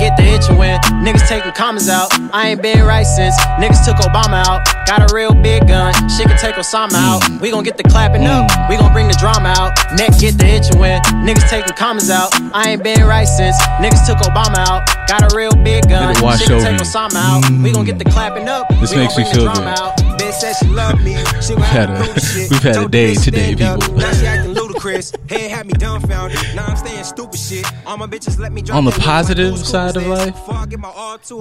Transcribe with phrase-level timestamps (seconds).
[0.00, 2.08] get the when niggas taking commas out.
[2.32, 4.64] I ain't been right since niggas took Obama out.
[4.86, 7.22] Got a real big gun, shit can take Osama out.
[7.40, 9.72] We gon' get the clapping up, we gon' bring the drama out.
[9.96, 12.30] Neck get the itching when niggas taking commas out.
[12.54, 14.86] I ain't been right since niggas took Obama out.
[15.08, 16.80] Got a real big gun, shit can take.
[16.80, 17.62] Osama out.
[17.62, 18.68] We gon' get the clapping up.
[18.80, 19.66] This we makes me feel good.
[19.66, 19.96] out.
[20.18, 21.16] Bitch said she love me.
[21.40, 22.14] She We've had a-
[22.50, 23.94] we've had a day today, people.
[23.96, 25.12] Now she acting ludicrous.
[25.28, 26.38] Head had me dumbfounded.
[26.54, 27.66] Now I'm staying stupid shit.
[27.86, 30.29] All my bitches let me drop On the positive side of life,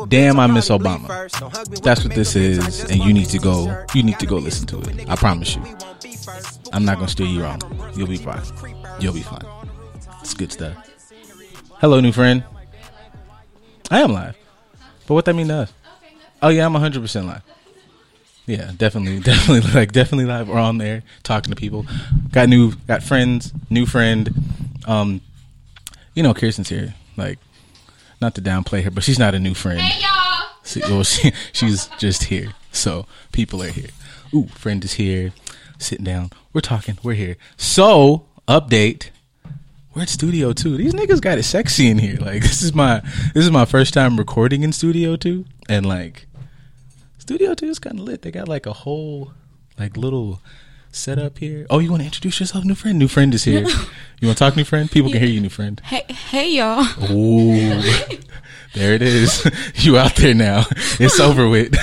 [0.08, 1.08] Damn, I miss Obama.
[1.82, 3.86] That's what this is, and you need to go.
[3.94, 5.10] You need to go listen to it.
[5.10, 5.64] I promise you.
[6.74, 7.62] I'm not gonna steer you wrong.
[7.96, 8.42] You'll be fine.
[9.00, 9.46] You'll be fine.
[10.22, 10.76] It's good stuff.
[11.80, 12.44] Hello, new friend.
[13.92, 14.38] I am live,
[15.08, 15.74] but what that mean to us?
[16.42, 17.42] Oh yeah, I'm 100 percent live.
[18.46, 20.50] Yeah, definitely, definitely, like definitely live.
[20.50, 21.86] We're on there talking to people.
[22.31, 24.30] Got new, got friends, new friend.
[24.86, 25.22] Um,
[26.16, 26.96] you know, Kirsten's here.
[27.16, 27.38] Like,
[28.22, 29.80] not to downplay her, but she's not a new friend.
[29.80, 30.48] Hey y'all.
[30.64, 32.53] See, well, she, she's just here.
[32.72, 33.89] So people are here.
[34.34, 35.34] Ooh, friend is here,
[35.78, 36.31] sitting down.
[36.53, 36.97] We're talking.
[37.03, 37.38] We're here.
[37.58, 39.09] So update.
[39.95, 40.78] We're at Studio Two.
[40.78, 42.17] These niggas got it sexy in here.
[42.20, 43.02] Like this is my
[43.34, 46.28] this is my first time recording in Studio Two, and like
[47.17, 48.22] Studio Two is kind of lit.
[48.22, 49.34] They got like a whole
[49.80, 50.42] like little
[50.92, 51.66] setup here.
[51.70, 52.98] Oh, you want to introduce yourself, new friend?
[53.00, 53.66] New friend is here.
[54.20, 54.90] You want to talk, new friend?
[54.90, 55.81] People can hear you, new friend.
[55.86, 56.86] Hey, hey y'all.
[57.12, 57.81] Ooh,
[58.73, 59.50] there it is.
[59.76, 60.66] you out there now.
[61.00, 61.73] It's over with.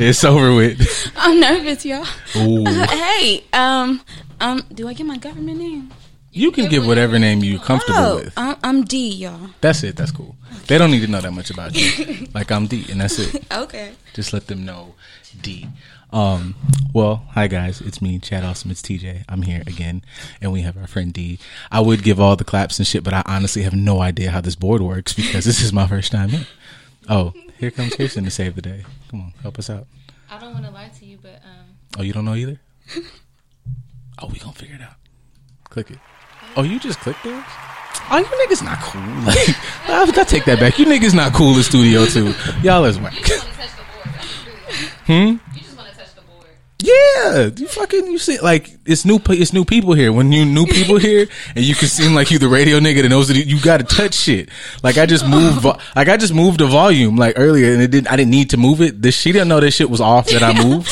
[0.00, 1.12] It's over with.
[1.16, 2.06] I'm nervous, y'all.
[2.36, 2.64] Ooh.
[2.64, 4.00] hey, um,
[4.40, 5.90] um, do I get my government name?
[6.32, 8.32] You can give whatever name you're comfortable Oh, with.
[8.36, 9.50] I'm, I'm D, y'all.
[9.60, 9.96] That's it.
[9.96, 10.36] That's cool.
[10.68, 12.28] They don't need to know that much about you.
[12.32, 13.44] Like I'm D, and that's it.
[13.52, 13.92] Okay.
[14.14, 14.94] Just let them know
[15.42, 15.68] D.
[16.12, 16.54] Um.
[16.92, 17.80] Well, hi guys.
[17.80, 18.70] It's me, Chad Awesome.
[18.70, 19.24] It's TJ.
[19.28, 20.02] I'm here again,
[20.40, 21.38] and we have our friend D.
[21.70, 24.40] I would give all the claps and shit, but I honestly have no idea how
[24.40, 26.46] this board works because this is my first time here.
[27.08, 28.84] Oh, here comes Kirsten to save the day.
[29.10, 29.86] Come on, help us out.
[30.30, 31.66] I don't want to lie to you, but um,
[31.98, 32.60] Oh, you don't know either?
[34.20, 34.94] oh, we gonna figure it out.
[35.64, 35.98] Click it.
[36.56, 37.44] Oh, you just clicked theirs?
[38.10, 39.00] Oh, you niggas not cool.
[39.24, 39.36] Like,
[39.88, 40.78] I, I take that back.
[40.78, 42.34] You niggas not cool in studio two.
[42.62, 43.14] Y'all is whack.
[45.10, 45.38] Hmm.
[45.56, 46.46] You just want to touch the board.
[46.78, 50.12] Yeah, you fucking you see like it's new it's new people here.
[50.12, 51.26] When you new people here
[51.56, 53.84] and you can seem like you the radio nigga that knows that you got to
[53.84, 54.50] touch shit.
[54.84, 58.06] Like I just moved like I just moved the volume like earlier and it didn't
[58.06, 59.02] I didn't need to move it.
[59.02, 60.88] This she didn't know this shit was off that I moved,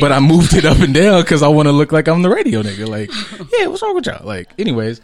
[0.00, 2.30] but I moved it up and down because I want to look like I'm the
[2.30, 2.88] radio nigga.
[2.88, 3.12] Like
[3.56, 4.26] yeah, what's wrong with y'all?
[4.26, 5.00] Like anyways,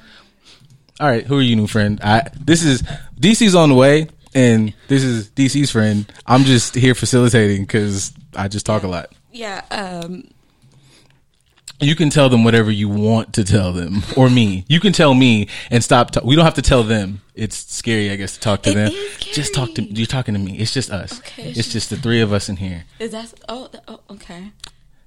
[0.98, 2.00] all right, who are you, new friend?
[2.02, 2.82] I this is
[3.20, 6.12] DC's on the way and this is DC's friend.
[6.26, 9.10] I'm just here facilitating because I just talk a lot.
[9.32, 10.28] yeah, um,
[11.80, 14.64] You can tell them whatever you want to tell them, or me.
[14.68, 16.22] You can tell me and stop.
[16.24, 17.20] we don't have to tell them.
[17.34, 18.92] It's scary, I guess, to talk to It them.
[19.20, 19.82] Just talk to.
[19.82, 20.58] You're talking to me.
[20.58, 21.18] It's just us.
[21.18, 22.84] Okay, It's just the three of us in here.
[22.98, 23.34] is that?
[23.48, 24.52] Oh, oh okay.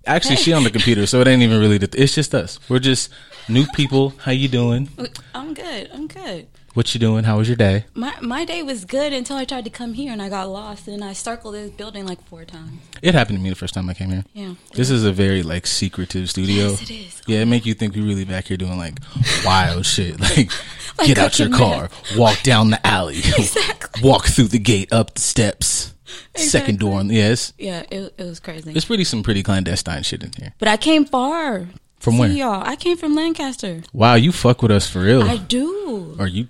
[0.06, 1.80] Actually, she on the computer, so it ain't even really.
[1.80, 2.60] The, it's just us.
[2.70, 3.10] We're just
[3.48, 4.14] new people.
[4.20, 4.90] How you doing?
[5.34, 5.90] I'm good.
[5.92, 6.48] I'm good.
[6.76, 7.24] What you doing?
[7.24, 7.86] How was your day?
[7.96, 10.88] My my day was good until I tried to come here and I got lost
[10.88, 12.80] and I circled this building like four times.
[13.02, 14.24] It happened to me the first time I came here.
[14.34, 14.54] Yeah.
[14.74, 16.70] This is a very like secretive studio.
[16.70, 17.22] Yes, it is.
[17.28, 19.00] Yeah, it oh, make you think we really back here doing like
[19.44, 20.20] wild shit.
[20.30, 20.52] Like,
[20.98, 24.02] Like get out your car, walk down the alley, Exactly.
[24.04, 25.94] walk through the gate, up the steps,
[26.36, 27.00] second door.
[27.00, 28.74] On, yes, Yeah, it, it was crazy.
[28.76, 30.54] it's pretty some pretty clandestine shit in here.
[30.60, 31.68] but I came far.
[32.00, 32.30] From See where?
[32.30, 32.64] y'all.
[32.66, 33.82] I came from Lancaster.
[33.92, 36.16] Wow, you fuck with us for real, I do.
[36.20, 36.48] or you?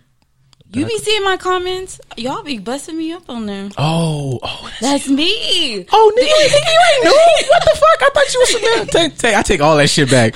[0.72, 2.00] You be seeing my comments.
[2.16, 3.70] Y'all be busting me up on there.
[3.78, 5.86] Oh, oh, that's, That's me.
[5.92, 7.48] oh, nigga, nigga, you ain't new.
[7.50, 8.02] What the fuck?
[8.02, 8.88] I thought you was some.
[9.10, 10.36] Take, take, I take all that shit back.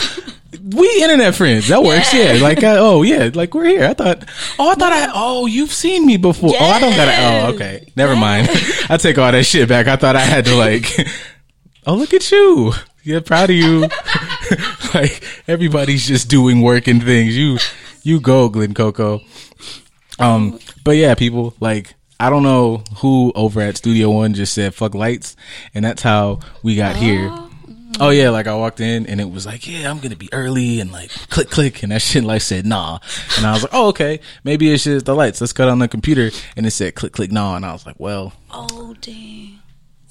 [0.75, 1.67] We internet friends.
[1.67, 2.13] That works.
[2.13, 2.39] Yeah.
[2.41, 3.29] Like, I, oh yeah.
[3.33, 3.85] Like we're here.
[3.85, 4.23] I thought.
[4.57, 5.11] Oh, I thought I.
[5.13, 6.53] Oh, you've seen me before.
[6.57, 7.16] Oh, I don't gotta.
[7.19, 7.91] Oh, okay.
[7.95, 8.47] Never mind.
[8.89, 9.88] I take all that shit back.
[9.88, 10.85] I thought I had to like.
[11.85, 12.73] Oh, look at you.
[13.03, 13.81] Yeah, proud of you.
[14.93, 17.37] like everybody's just doing work and things.
[17.37, 17.58] You,
[18.03, 19.19] you go, Glen Coco.
[20.23, 24.73] Um, but yeah, people like I don't know who over at Studio One just said
[24.73, 25.35] fuck lights,
[25.73, 27.31] and that's how we got here.
[27.99, 30.79] Oh yeah, like I walked in and it was like, yeah, I'm gonna be early
[30.79, 32.99] and like click click and that shit like said nah,
[33.37, 35.41] and I was like, oh okay, maybe it's just the lights.
[35.41, 37.99] Let's cut on the computer and it said click click nah, and I was like,
[37.99, 39.59] well, Oh dang.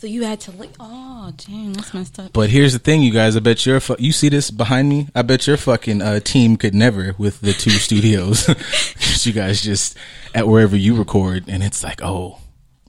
[0.02, 0.70] So you had to like.
[0.80, 2.32] Oh dang, that's messed up.
[2.32, 3.36] but here's the thing, you guys.
[3.36, 5.06] I bet your fu- you see this behind me.
[5.14, 8.48] I bet your fucking uh, team could never with the two studios.
[9.24, 9.96] you guys just
[10.34, 12.40] at wherever you record, and it's like, oh,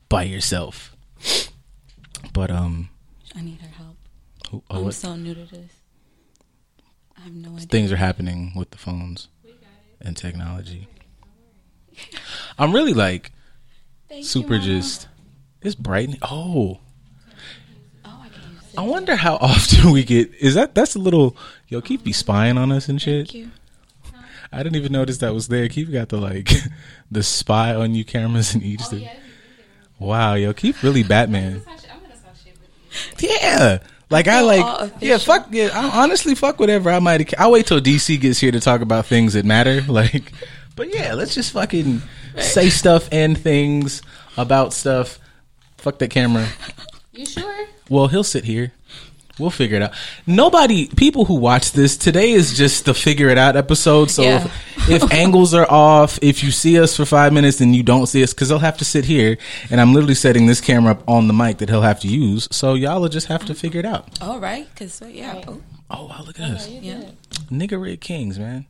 [0.09, 0.95] by yourself.
[2.33, 2.89] But um,
[3.35, 3.97] I need her help.
[4.49, 5.71] who- oh, I'm what so new to this.
[7.15, 7.67] I have no idea.
[7.67, 9.27] things are happening with the phones
[10.01, 10.87] and technology?
[12.57, 13.31] I'm really like,
[14.09, 15.07] Thank Super you, just.
[15.61, 16.17] It's bright.
[16.23, 16.79] Oh, Oh,
[18.73, 18.89] I can use it.
[18.89, 20.33] I wonder how often we get.
[20.35, 21.35] Is that that's a little?
[21.67, 23.27] Yo, keep be spying on us and shit.
[23.27, 23.51] Thank you.
[24.51, 25.67] I didn't even notice that was there.
[25.67, 26.51] Keep got the like
[27.11, 28.81] the spy on you cameras in each.
[28.81, 29.09] thing.
[29.99, 31.63] Wow, yo, keep really Batman.
[33.19, 33.79] Yeah.
[34.09, 37.81] Like I like yeah fuck yeah I honestly fuck whatever I might I'll wait till
[37.81, 40.31] DC gets here to talk about things that matter like
[40.75, 41.99] but yeah let's just fucking
[42.37, 44.03] say stuff and things
[44.37, 45.17] about stuff
[45.77, 46.47] fuck that camera
[47.13, 47.67] You sure?
[47.89, 48.71] well he'll sit here
[49.39, 49.91] we'll figure it out
[50.27, 54.45] nobody people who watch this today is just the figure it out episode so Yeah.
[54.87, 58.05] if, if angles are off if you see us for five minutes and you don't
[58.07, 59.37] see us because they'll have to sit here
[59.71, 62.47] and I'm literally setting this camera up on the mic that he'll have to use
[62.51, 65.41] so y'all will just have to figure it out All right, because uh, yeah.
[65.47, 65.61] Oh,
[65.95, 67.03] Oh wow, look at oh, us, yeah.
[67.51, 68.65] nigga red kings, man.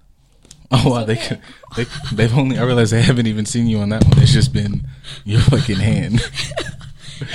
[0.72, 1.16] Oh wow, they
[1.78, 2.58] they they've only.
[2.58, 4.18] I realize they haven't even seen you on that one.
[4.22, 4.88] It's just been
[5.24, 6.20] your fucking hand.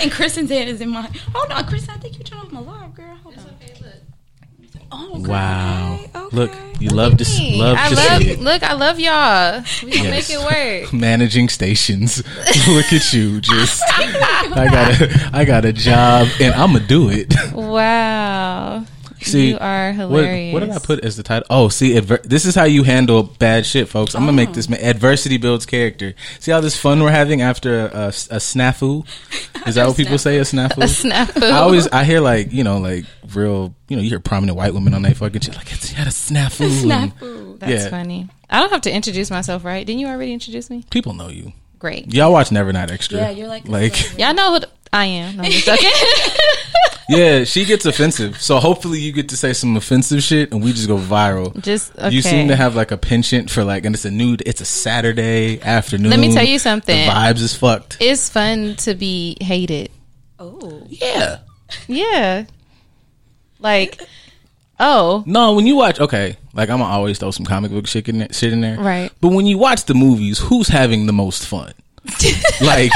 [0.00, 1.08] And Kirsten's head is in my.
[1.34, 1.94] Oh, Hold on, Kristen.
[1.94, 3.16] I think you turned off my live, girl.
[3.22, 3.44] Hold on.
[4.90, 5.28] Oh, okay.
[5.28, 6.34] Wow, Okay.
[6.36, 6.50] look,
[6.80, 8.40] you love to s- love I to love see it.
[8.40, 9.62] look, I love y'all.
[9.84, 10.30] We can Yes.
[10.30, 10.92] make it work.
[10.98, 12.22] Managing stations.
[12.68, 17.10] look at you, just I got a I got a job and I'm gonna do
[17.10, 17.34] it.
[17.52, 18.84] Wow.
[19.20, 20.54] See, you are What, hilarious.
[20.54, 21.46] what did I put as the title?
[21.50, 24.14] Oh, see, adver- this is how you handle bad shit, folks.
[24.14, 24.72] I'm gonna make this oh.
[24.72, 26.14] ma- adversity builds character.
[26.40, 29.06] See how this fun we're having after a, a, a snafu?
[29.66, 30.38] Is that what people say?
[30.38, 30.82] A snafu?
[30.84, 31.42] Snafu.
[31.42, 33.04] I always I hear like you know like
[33.34, 36.06] real you know you hear prominent white women on that fucking shit like it's had
[36.06, 36.68] a snafu.
[36.68, 37.58] Snafu.
[37.58, 37.90] That's yeah.
[37.90, 38.28] funny.
[38.50, 39.86] I don't have to introduce myself, right?
[39.86, 40.84] Didn't you already introduce me?
[40.90, 41.52] People know you.
[41.78, 42.12] Great.
[42.12, 43.18] Y'all watch Never Not Extra.
[43.18, 45.36] Yeah, you're like- like Y'all know who I am.
[45.36, 45.90] No, I'm just joking.
[47.08, 48.40] yeah, she gets offensive.
[48.40, 51.58] So hopefully you get to say some offensive shit and we just go viral.
[51.62, 52.10] Just okay.
[52.10, 54.42] You seem to have like a penchant for like, and it's a nude.
[54.46, 56.10] It's a Saturday afternoon.
[56.10, 57.06] Let me tell you something.
[57.06, 57.96] The vibes is fucked.
[58.00, 59.90] It's fun to be hated.
[60.38, 60.86] Oh.
[60.88, 61.38] Yeah.
[61.86, 62.44] Yeah.
[63.58, 64.00] Like,
[64.78, 68.08] oh, No, when you watch, okay, like I'm gonna always throw some comic book shit
[68.08, 69.10] in there, shit in there, Right.
[69.20, 71.72] But when you watch the movies, who's having the most fun?
[72.60, 72.90] like,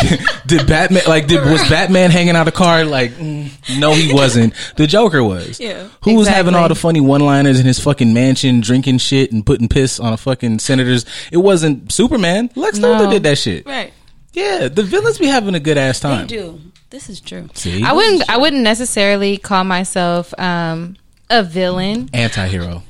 [0.46, 1.02] did Batman?
[1.06, 2.84] Like, did was Batman hanging out a car?
[2.84, 4.54] Like, mm, no, he wasn't.
[4.76, 5.60] The Joker was.
[5.60, 5.88] Yeah.
[6.04, 9.68] Who was having all the funny one-liners in his fucking mansion, drinking shit and putting
[9.68, 11.04] piss on a fucking senator's?
[11.30, 12.50] It wasn't Superman.
[12.56, 12.94] Lex No.
[12.94, 13.66] Luthor did that shit.
[13.66, 13.92] Right.
[14.32, 16.60] Yeah, the villains be having a good ass time They do.
[16.88, 17.48] This is true.
[17.54, 18.28] See, I wouldn't.
[18.30, 20.96] I wouldn't necessarily call myself um
[21.30, 22.08] a villain.
[22.14, 22.82] anti-hero,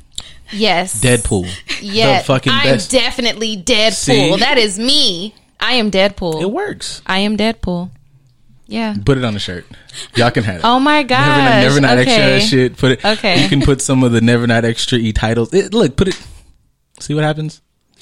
[0.52, 1.48] Yes, Deadpool.
[1.82, 2.90] Yes, the fucking I'm best.
[2.92, 3.92] definitely Deadpool.
[3.92, 4.36] See?
[4.36, 5.34] That is me.
[5.62, 6.42] I am Deadpool.
[6.42, 7.02] it works.
[7.06, 7.90] I am Deadpool.
[8.66, 8.96] Yeah.
[9.04, 9.66] Put it on the shirt.
[10.16, 10.64] Y'all can have it.
[10.64, 11.26] Oh my god.
[11.26, 12.36] Never, not- never not okay.
[12.36, 12.76] extra shit.
[12.76, 13.04] Put it.
[13.04, 13.42] Okay.
[13.42, 15.52] You can put some of the never not extra e titles.
[15.52, 16.20] It, look, put it.
[17.00, 17.60] See what happens.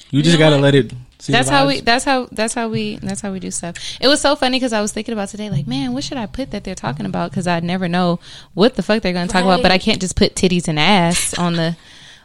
[0.09, 0.63] You just know gotta what?
[0.63, 0.93] let it.
[1.19, 1.81] See That's how we.
[1.81, 2.27] That's how.
[2.31, 2.95] That's how we.
[2.97, 3.75] That's how we do stuff.
[4.01, 6.25] It was so funny because I was thinking about today, like, man, what should I
[6.25, 7.29] put that they're talking about?
[7.29, 8.19] Because I never know
[8.55, 9.61] what the fuck they're going to talk about.
[9.61, 11.77] But I can't just put titties and ass on the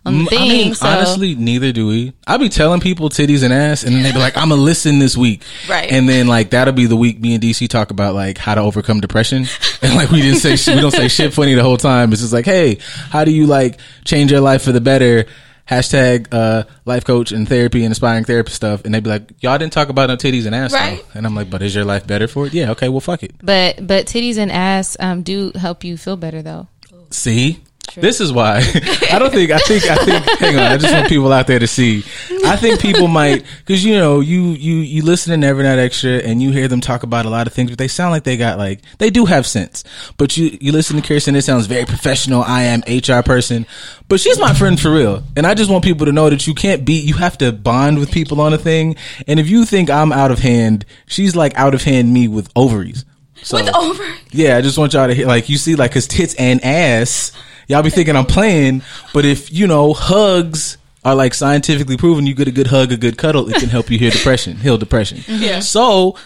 [0.06, 0.38] on the thing.
[0.38, 0.86] I mean, so.
[0.86, 2.12] honestly, neither do we.
[2.26, 4.98] I be telling people titties and ass, and then they be like, "I'm gonna listen
[4.98, 5.90] this week," Right.
[5.90, 8.60] And then like that'll be the week me and DC talk about like how to
[8.60, 9.46] overcome depression,
[9.82, 12.12] and like we didn't say shit, we don't say shit funny the whole time.
[12.12, 12.78] It's just like, hey,
[13.10, 15.26] how do you like change your life for the better?
[15.68, 19.58] Hashtag uh, life coach and therapy and aspiring therapist stuff, and they'd be like, "Y'all
[19.58, 21.04] didn't talk about no titties and ass, though." Right.
[21.12, 23.32] And I'm like, "But is your life better for it?" Yeah, okay, well, fuck it.
[23.42, 26.68] but but titties and ass um do help you feel better though.
[27.10, 28.56] See, this is why
[29.12, 30.24] I don't think I think I think.
[30.38, 31.98] hang on, I just want people out there to see.
[32.44, 36.10] I think people might because you know you you you listen to Never Not Extra
[36.18, 38.36] and you hear them talk about a lot of things, but they sound like they
[38.36, 39.84] got like they do have sense.
[40.16, 42.42] But you you listen to Kirsten, it sounds very professional.
[42.42, 43.66] I am HR person,
[44.08, 46.54] but she's my friend for real, and I just want people to know that you
[46.54, 47.04] can't beat.
[47.04, 50.30] You have to bond with people on a thing, and if you think I'm out
[50.30, 53.04] of hand, she's like out of hand me with ovaries.
[53.42, 54.02] So, With over.
[54.32, 57.30] yeah, I just want y'all to hear, like, you see, like, his tits and ass.
[57.68, 58.82] Y'all be thinking I'm playing,
[59.12, 62.96] but if, you know, hugs are like scientifically proven, you get a good hug, a
[62.96, 65.18] good cuddle, it can help you heal depression, heal depression.
[65.26, 65.60] Yeah.
[65.60, 66.16] So,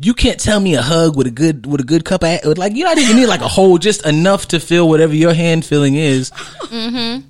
[0.00, 2.74] you can't tell me a hug with a good, with a good cup of, like,
[2.74, 5.94] you don't even need like a whole, just enough to feel whatever your hand feeling
[5.96, 7.28] is, Mm-hmm.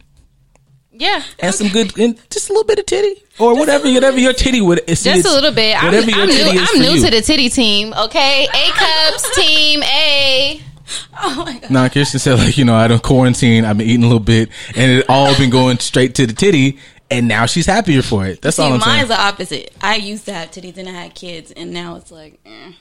[0.96, 4.32] Yeah, and some good, and just a little bit of titty, or whatever, whatever your
[4.32, 5.76] titty would, just a little bit.
[5.76, 6.60] I'm, Whatever your I'm titty new.
[6.62, 7.04] is I'm new you.
[7.04, 7.92] to the titty team.
[7.94, 10.62] Okay, A cups team A.
[11.22, 11.70] Oh my god.
[11.70, 13.64] Nah, Kirsten said like, you know, I don't quarantine.
[13.64, 16.78] I've been eating a little bit, and it all been going straight to the titty,
[17.10, 18.42] and now she's happier for it.
[18.42, 18.96] That's See, all I'm saying.
[18.96, 19.72] mine's the opposite.
[19.80, 22.72] I used to have titties and I had kids, and now it's like, eh.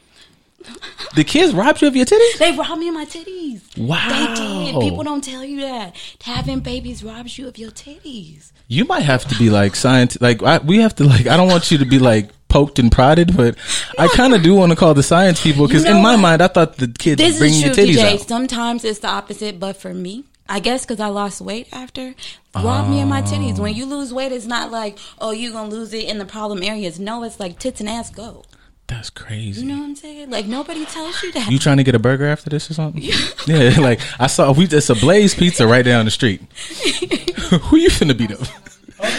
[1.15, 2.37] The kids robbed you of your titties?
[2.37, 3.77] They robbed me of my titties.
[3.77, 4.07] Wow.
[4.09, 4.81] They did.
[4.81, 5.95] People don't tell you that.
[6.23, 8.51] Having babies robs you of your titties.
[8.69, 10.17] You might have to be like science.
[10.21, 11.27] Like I, we have to like.
[11.27, 13.55] I don't want you to be like poked and prodded, but
[13.97, 16.11] I kind of do want to call the science people because You know in my
[16.13, 16.21] what?
[16.21, 18.13] mind, I thought the kids This bring your titties DJ.
[18.13, 18.27] out.
[18.27, 22.13] Sometimes it's the opposite, but for me, I guess because I lost weight after,
[22.53, 23.57] robbed me of my titties.
[23.57, 26.25] When you lose weight, it's not like, oh, you're going to lose it in the
[26.25, 26.99] problem areas.
[26.99, 28.43] No, it's like tits and ass go.
[28.85, 29.61] That's crazy.
[29.61, 30.29] You know what I'm saying?
[30.29, 31.49] Like, nobody tells you that.
[31.49, 33.01] You trying to get a burger after this or something?
[33.47, 36.41] yeah, like I saw we it's a Blaze Pizza right down the street.
[37.63, 38.47] who you finna beat up?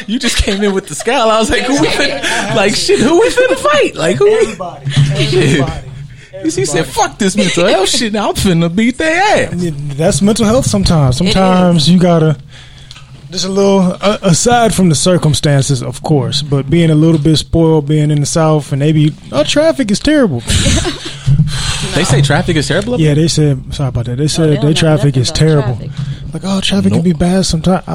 [0.07, 1.31] You just came in with the scowl.
[1.31, 2.21] I was like, who we finna,
[2.57, 3.01] like shit?
[3.01, 3.95] Who we finna fight?
[3.95, 4.25] Like who?
[4.27, 4.87] We, Everybody.
[5.13, 5.89] Everybody.
[6.43, 9.55] he said, "Fuck this mental health shit." Now I'm finna beat their ass.
[9.97, 11.17] That's mental health sometimes.
[11.19, 12.39] Sometimes you gotta.
[13.31, 17.37] Just a little uh, aside from the circumstances, of course, but being a little bit
[17.37, 20.43] spoiled, being in the south, and maybe oh, traffic is terrible.
[21.95, 22.95] They say traffic is terrible.
[22.95, 24.17] up yeah, they said sorry about that.
[24.17, 25.77] They said Oh, they their traffic is terrible.
[25.77, 25.91] traffic.
[26.35, 27.85] Like oh, traffic can be bad sometimes.
[27.87, 27.95] I,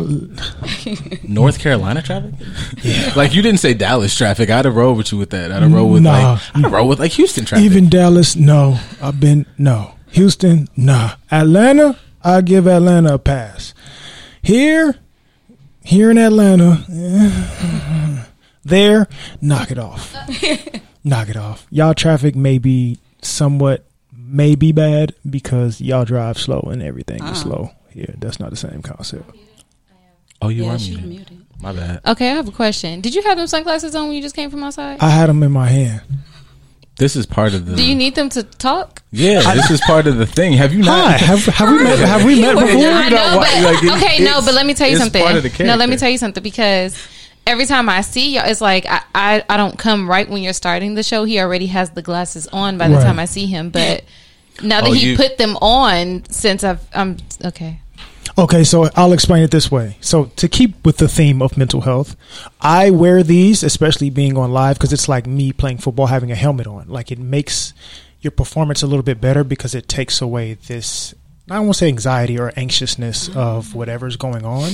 [1.27, 2.33] North Carolina traffic?
[2.81, 3.11] yeah.
[3.15, 4.49] Like you didn't say Dallas traffic.
[4.49, 5.51] I'd have rolled with you with that.
[5.51, 6.11] I'd have rolled with Nah.
[6.11, 7.65] like I'd have rolled with like Houston traffic.
[7.65, 8.79] even Dallas, no.
[9.01, 9.95] I've been no.
[10.11, 11.15] Houston, nah.
[11.29, 13.73] Atlanta, I give Atlanta a pass.
[14.41, 14.95] Here,
[15.83, 18.23] here in Atlanta, eh,
[18.63, 19.07] there,
[19.41, 20.15] knock it off.
[21.03, 21.67] knock it off.
[21.69, 27.41] Y'all traffic may be somewhat may be bad because y'all drive slow and everything is
[27.41, 27.71] slow.
[27.91, 29.29] Here, that's not the same concept.
[30.41, 31.05] oh, you yeah, are muted.
[31.05, 31.45] muted.
[31.61, 32.01] My bad.
[32.07, 33.01] Okay, I have a question.
[33.01, 34.97] Did you have them sunglasses on when you just came from outside?
[35.01, 36.01] I had them in my hand.
[36.97, 37.75] This is part of the.
[37.75, 39.01] Do you need them to talk?
[39.11, 40.53] yeah, this is part of the thing.
[40.53, 41.19] Have you Hi, not?
[41.21, 41.99] have, have we met?
[41.99, 42.81] Have we met I before?
[42.81, 45.21] know, but like, it- okay, no, but let me tell you it's something.
[45.23, 46.97] part of the no, let me tell you something because
[47.47, 50.51] every time I see y'all, it's like I, I I don't come right when you're
[50.53, 51.23] starting the show.
[51.23, 53.03] He already has the glasses on by the Right.
[53.03, 54.03] time I see him, but
[54.63, 57.79] now that Oh, he you- put them on, since I've I'm okay.
[58.37, 59.97] Okay, so I'll explain it this way.
[59.99, 62.15] So to keep with the theme of mental health,
[62.61, 66.35] I wear these, especially being on live, because it's like me playing football having a
[66.35, 66.87] helmet on.
[66.87, 67.73] Like it makes
[68.21, 71.13] your performance a little bit better because it takes away this.
[71.49, 74.73] I won't say anxiety or anxiousness of whatever's going on.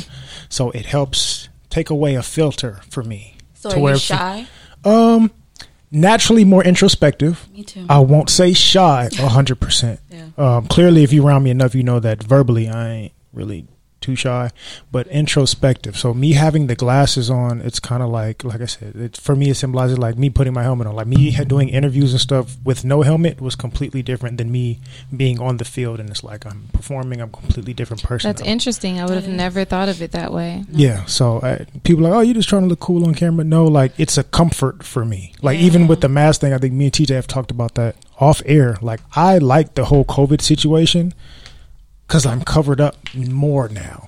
[0.50, 3.36] So it helps take away a filter for me.
[3.56, 4.48] So to are where you if- shy?
[4.84, 5.32] Um,
[5.92, 7.48] naturally more introspective.
[7.52, 7.86] Me too.
[7.90, 10.00] I won't say shy a hundred percent.
[10.10, 10.28] Yeah.
[10.38, 13.68] Um, clearly, if you're around me enough, you know that verbally I ain't really
[14.06, 14.52] too shy,
[14.92, 15.98] but introspective.
[15.98, 19.36] So me having the glasses on, it's kind of like, like I said, it, for
[19.36, 20.96] me it symbolizes like me putting my helmet on.
[20.96, 24.80] Like me had- doing interviews and stuff with no helmet was completely different than me
[25.16, 27.22] being on the field, and it's like I'm performing.
[27.22, 28.30] I'm a completely different person.
[28.30, 29.00] That's interesting.
[29.00, 30.64] I would have never thought of it that way.
[30.72, 33.44] Yeah, so uh, people are like, oh, you're just trying to look cool on camera.
[33.44, 35.34] No, like it's a comfort for me.
[35.42, 37.96] Like even with the mask thing, I think me and TJ have talked about that
[38.20, 38.78] off air.
[38.82, 41.14] Like I like the whole COVID situation
[42.08, 44.08] because I'm covered up more now.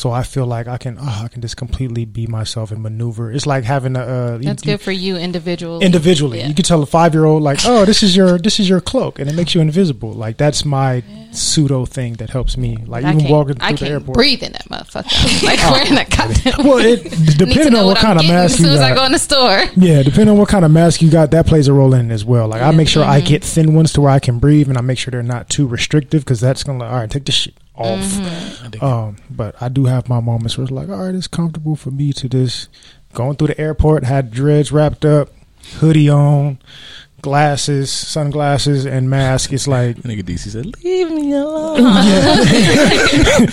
[0.00, 3.30] So I feel like I can, oh, I can just completely be myself and maneuver.
[3.30, 5.84] It's like having a uh, That's you- good for you individually.
[5.84, 6.38] individually.
[6.38, 6.46] Yeah.
[6.48, 8.80] You can tell a five year old like, oh, this is your this is your
[8.80, 10.12] cloak, and it makes you invisible.
[10.12, 11.02] Like that's my
[11.32, 12.76] pseudo thing that helps me.
[12.86, 14.14] Like I even walking through I the airport.
[14.14, 15.42] breathe in that motherfucker.
[15.44, 16.66] like wearing that goddamn.
[16.70, 17.02] Well, it
[17.36, 19.18] depending on what, I'm kind of mask as you soon as I go in the
[19.18, 19.64] store.
[19.76, 22.14] Yeah, depending on what kind of mask you got, that plays a role in it
[22.14, 22.48] as well.
[22.48, 23.12] Like I make sure Mm-hmm.
[23.12, 25.48] I get thin ones to where I can breathe, and I make sure they're not
[25.50, 28.04] too restrictive because that's gonna like, all right, take the shit off.
[28.04, 28.84] Mm-hmm.
[28.84, 31.90] Um, but I do have my moments where it's like, all right, it's comfortable for
[31.90, 32.68] me to just
[33.14, 35.30] going through the airport, had dreads wrapped up,
[35.78, 36.58] hoodie on,
[37.22, 39.52] glasses, sunglasses, and mask.
[39.52, 41.80] It's like Nigga DC said, "Leave me alone."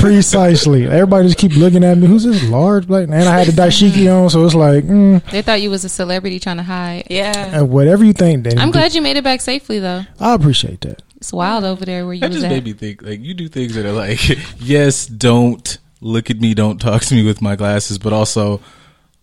[0.00, 0.86] precisely.
[0.86, 2.06] Everybody just keep looking at me.
[2.06, 3.04] Who's this large black?
[3.04, 5.88] And I had the dashiki on, so it's like, mm, They thought you was a
[5.88, 7.06] celebrity trying to hide.
[7.10, 7.58] Yeah.
[7.60, 8.44] uh, whatever you think.
[8.44, 10.02] Then I'm glad you made it back safely though.
[10.20, 11.02] I appreciate that.
[11.16, 12.50] It's wild over there where you That was just at.
[12.52, 13.02] made me think.
[13.02, 14.20] Like you do things that are like,
[14.60, 18.60] yes, don't look at me, don't talk to me with my glasses, but also,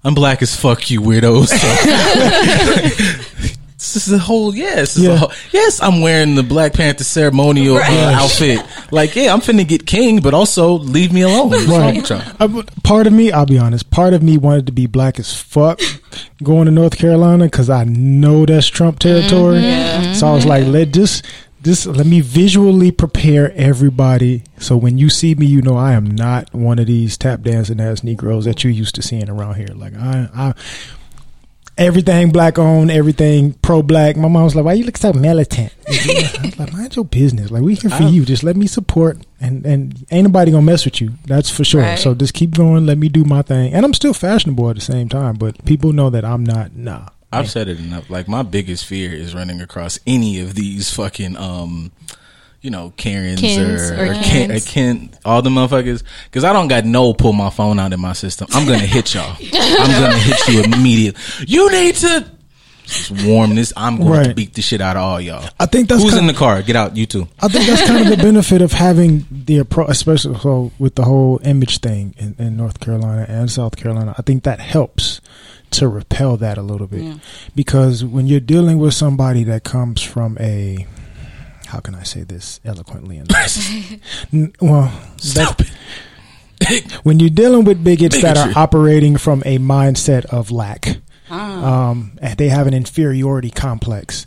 [0.04, 1.48] I'm black as fuck, you weirdos.
[1.50, 3.52] So.
[3.82, 4.94] This is a whole yes.
[4.94, 5.18] This Yeah.
[5.18, 7.82] whole, yes, I'm wearing the Black Panther ceremonial uh,
[8.14, 8.62] outfit.
[8.92, 11.50] Like, yeah, I'm finna get king, but also leave me alone.
[11.68, 11.96] Right.
[11.96, 12.48] with y'all?
[12.48, 15.34] But part of me, I'll be honest, part of me wanted to be black as
[15.40, 15.80] fuck
[16.44, 19.62] going to North Carolina because I know that's Trump territory.
[20.14, 21.26] So I was like, let just
[21.64, 26.06] just let me visually prepare everybody so when you see me, you know I am
[26.10, 29.68] not one of these tap dancing ass Negroes that you're used to seeing around here.
[29.76, 30.54] Like I, I
[31.82, 34.16] everything black owned, everything pro black.
[34.16, 35.92] My mom was like, "Why you look so militant?" I
[36.44, 37.52] was like, "Mind your business.
[37.52, 38.24] Like we here for you.
[38.26, 41.12] Just let me support, and and ain't nobody gonna mess with you.
[41.26, 41.82] That's for sure.
[41.82, 42.00] Right.
[42.00, 42.86] So just keep going.
[42.86, 45.36] Let me do my thing, and I'm still fashionable at the same time.
[45.36, 46.76] But people know that I'm not.
[46.76, 48.10] Nah, I've said it enough.
[48.10, 51.92] Like my biggest fear is running across any of these fucking um
[52.62, 56.04] you know, Karens Kens or, or or, Ken, or Ken, all the motherfuckers.
[56.26, 58.48] Because I don't got no pull my phone out in my system.
[58.52, 59.36] I'm gonna hit y'all.
[59.54, 61.22] I'm gonna hit you immediately.
[61.48, 62.26] You need to
[62.86, 63.74] just warm this.
[63.76, 65.48] I'm going to beat the shit out of all y'all.
[65.60, 66.62] I think that's Who's kind in the car?
[66.62, 67.28] Get out, you two.
[67.40, 71.04] I think that's kind of the benefit of having the approach, especially so with the
[71.04, 74.14] whole image thing in, in North Carolina and South Carolina.
[74.18, 75.22] I think that helps
[75.72, 77.18] to repel that a little bit
[77.56, 80.86] because when you're dealing with somebody that comes from a
[81.72, 83.92] how can I say this eloquently and nice?
[84.34, 86.92] N- well, Stop it.
[87.04, 91.00] when you're dealing with bigots that are operating from a mindset of lack,
[91.30, 94.26] um, and they have an inferiority complex,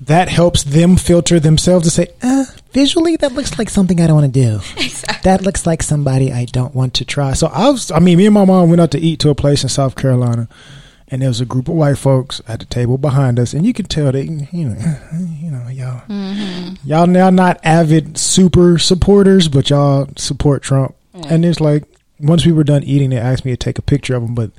[0.00, 4.16] that helps them filter themselves to say, uh, visually, that looks like something I don't
[4.20, 4.60] want to do.
[5.24, 7.34] That looks like somebody I don't want to try.
[7.34, 9.34] So I was, I mean, me and my mom went out to eat to a
[9.34, 10.48] place in South Carolina.
[11.10, 13.72] And there was a group of white folks at the table behind us, and you
[13.72, 14.98] could tell they, you know,
[15.40, 16.02] you know, y'all,
[16.84, 20.94] y'all now not avid super supporters, but y'all support Trump.
[21.14, 21.84] And it's like
[22.20, 24.50] once we were done eating, they asked me to take a picture of them, but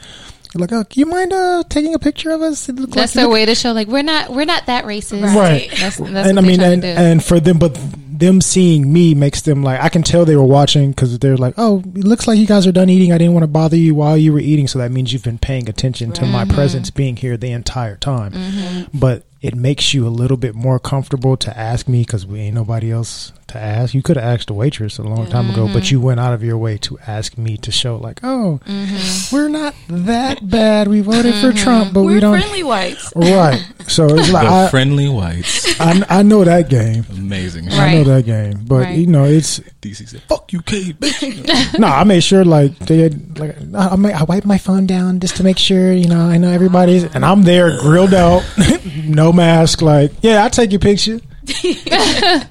[0.54, 2.66] they're like, oh, you mind uh, taking a picture of us?
[2.68, 5.36] That's like their way to show like we're not we're not that racist.
[5.36, 5.70] Right.
[5.80, 7.80] That's, that's and I mean, and, and for them, but
[8.20, 11.56] them seeing me makes them like I can tell they were watching because they're like,
[11.58, 13.12] "Oh, it looks like you guys are done eating.
[13.12, 15.38] I didn't want to bother you while you were eating, so that means you've been
[15.38, 18.98] paying attention to my presence being here the entire time." Mm-hmm.
[18.98, 22.56] But it makes you a little bit more comfortable to ask me because we ain't
[22.56, 23.94] nobody else to ask.
[23.94, 25.94] You could have asked the waitress a long time ago, but mm-hmm.
[25.94, 29.36] you went out of your way to ask me to show like, "Oh, mm-hmm.
[29.36, 30.88] we're not that bad.
[30.88, 31.58] We voted for mm-hmm.
[31.58, 33.12] Trump, but We're we don't." friendly whites.
[33.16, 33.64] Right.
[33.88, 35.80] So it's like The I, friendly whites.
[35.80, 37.06] I, I know that game.
[37.12, 37.70] Amazing.
[37.72, 38.98] I know that game, but Right.
[38.98, 41.88] you know it's DC said, "Fuck you, K, bitch." no.
[41.88, 45.38] I made sure like they had, like I, I, I wiped my phone down just
[45.38, 48.44] to make sure you know I know everybody's and I'm there grilled out,
[49.04, 49.82] no mask.
[49.82, 51.20] Like yeah, I take your picture.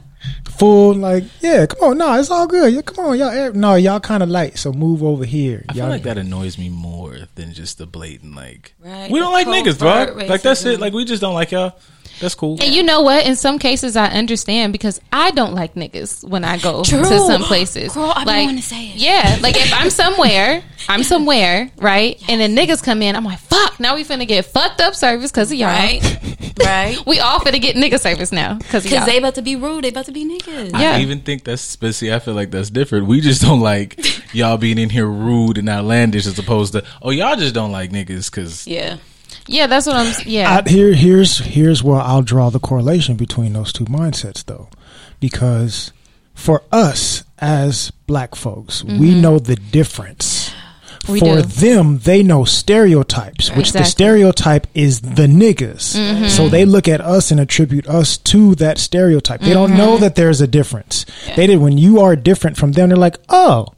[0.58, 2.72] Full like yeah, come on, no, it's all good.
[2.74, 3.28] Yeah, come on, y'all.
[3.30, 5.64] eh, No, y'all kind of light, so move over here.
[5.68, 8.74] I y'all, feel like that annoys me more than just the blatant like.
[8.80, 9.10] Right.
[9.10, 10.14] We don't like niggas, bro.
[10.26, 10.80] Like that's it.
[10.80, 11.74] Like we just don't like y'all.
[12.20, 12.58] That's cool.
[12.60, 13.26] And you know what?
[13.26, 17.02] In some cases, I understand because I don't like niggas when I go True.
[17.02, 17.94] to some places.
[17.94, 18.96] Girl, I've been like, wanting to say it.
[18.96, 22.22] Yeah, like if I'm somewhere, I'm somewhere, right?
[22.28, 23.78] And then niggas come in, I'm like, fuck.
[23.80, 25.68] Now we finna get fucked up service because of y'all.
[25.68, 26.18] Right.
[26.64, 27.06] right.
[27.06, 28.84] We all finna get nigga service now because.
[28.84, 29.84] Because they about to be rude.
[29.84, 30.72] They about to be niggas.
[30.72, 30.92] Yeah.
[30.92, 33.06] I even think that's, but see, I feel like that's different.
[33.06, 33.98] We just don't like
[34.34, 37.90] y'all being in here rude and outlandish as opposed to, oh, y'all just don't like
[37.90, 38.98] niggas because Yeah.
[39.48, 40.12] Yeah, that's what I'm.
[40.26, 44.68] Yeah, I, here, here's here's where I'll draw the correlation between those two mindsets, though,
[45.20, 45.92] because
[46.34, 50.50] for us as black folks, we know the difference.
[50.50, 51.12] Mm-hmm.
[51.12, 51.42] We for do.
[51.42, 55.96] them, they know stereotypes, which the stereotype is the niggas.
[55.96, 56.28] Mm-hmm.
[56.28, 59.40] So they look at us and attribute us to that stereotype.
[59.40, 59.78] They don't Mm-hmm.
[59.78, 61.06] know that there's a difference.
[61.34, 62.90] They did when you are different from them.
[62.90, 63.68] They're like, oh.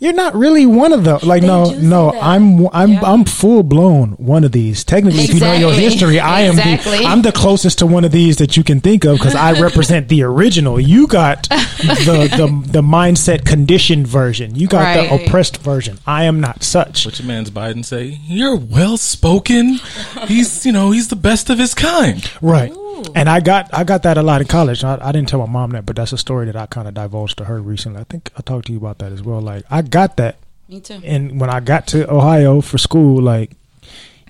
[0.00, 1.24] You're not really one of those.
[1.24, 2.12] Like, They no, no.
[2.20, 3.00] I'm, I'm, Yeah.
[3.02, 4.84] I'm full blown one of these.
[4.84, 6.98] Technically, if you know your history, I am Exactly.
[6.98, 9.52] the, I'm the closest to one of these that you can think of because I
[9.60, 10.78] represent the original.
[10.78, 14.54] You got the, the, the mindset conditioned version.
[14.54, 15.08] You got Right.
[15.08, 15.98] the oppressed version.
[16.06, 17.04] I am not such.
[17.04, 18.18] what your man's Biden say?
[18.26, 19.80] You're well spoken.
[20.26, 22.28] He's, you know, he's the best of his kind.
[22.40, 22.72] Right.
[23.14, 24.84] And I got I got that a lot in college.
[24.84, 26.94] I, I didn't tell my mom that, but that's a story that I kind of
[26.94, 28.00] divulged to her recently.
[28.00, 29.40] I think I talked to you about that as well.
[29.40, 30.36] Like I got that,
[30.68, 31.00] Me too.
[31.04, 33.52] and when I got to Ohio for school, like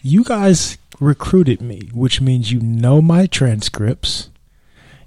[0.03, 4.31] you guys recruited me, which means you know my transcripts.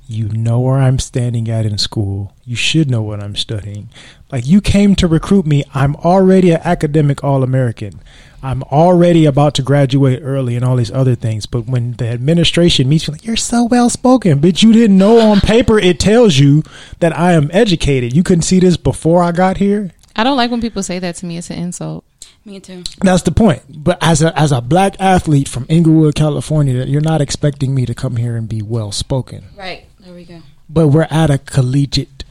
[0.07, 2.33] You know where I'm standing at in school.
[2.43, 3.87] You should know what I'm studying.
[4.29, 5.63] Like you came to recruit me.
[5.73, 8.01] I'm already an academic All American.
[8.43, 11.45] I'm already about to graduate early and all these other things.
[11.45, 15.19] But when the administration meets you, like, you're so well spoken, but you didn't know
[15.19, 16.63] on paper it tells you
[16.99, 18.15] that I am educated.
[18.15, 19.91] You couldn't see this before I got here.
[20.15, 21.37] I don't like when people say that to me.
[21.37, 22.03] It's an insult.
[22.43, 22.83] Me too.
[23.01, 23.61] That's the point.
[23.69, 27.85] But as a as a black athlete from Inglewood, California, that you're not expecting me
[27.85, 29.45] to come here and be well spoken.
[29.55, 29.85] Right.
[29.99, 30.41] There we go.
[30.67, 32.23] But we're at a collegiate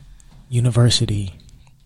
[0.49, 1.35] university.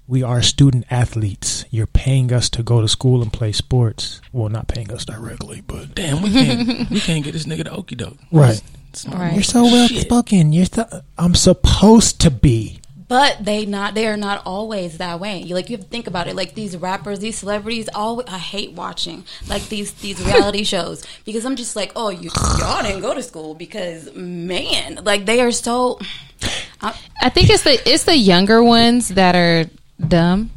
[0.07, 1.65] We are student athletes.
[1.71, 4.21] You're paying us to go to school and play sports.
[4.33, 7.73] Well, not paying us directly, but Damn, we can't, we can't get this nigga to
[7.73, 8.19] okey doke.
[8.31, 8.63] right.
[9.09, 9.35] Right.
[9.35, 10.53] You're so well spoken.
[10.53, 10.87] You're so,
[11.19, 12.81] I'm supposed to be.
[13.09, 15.41] But they not they are not always that way.
[15.41, 16.37] You like you have to think about it.
[16.37, 21.45] Like these rappers, these celebrities, all I hate watching like these these reality shows because
[21.45, 25.51] I'm just like, oh, you y'all didn't go to school because man, like they are
[25.51, 25.99] so.
[26.81, 29.69] I think it's the it's the younger ones that are
[30.07, 30.51] dumb.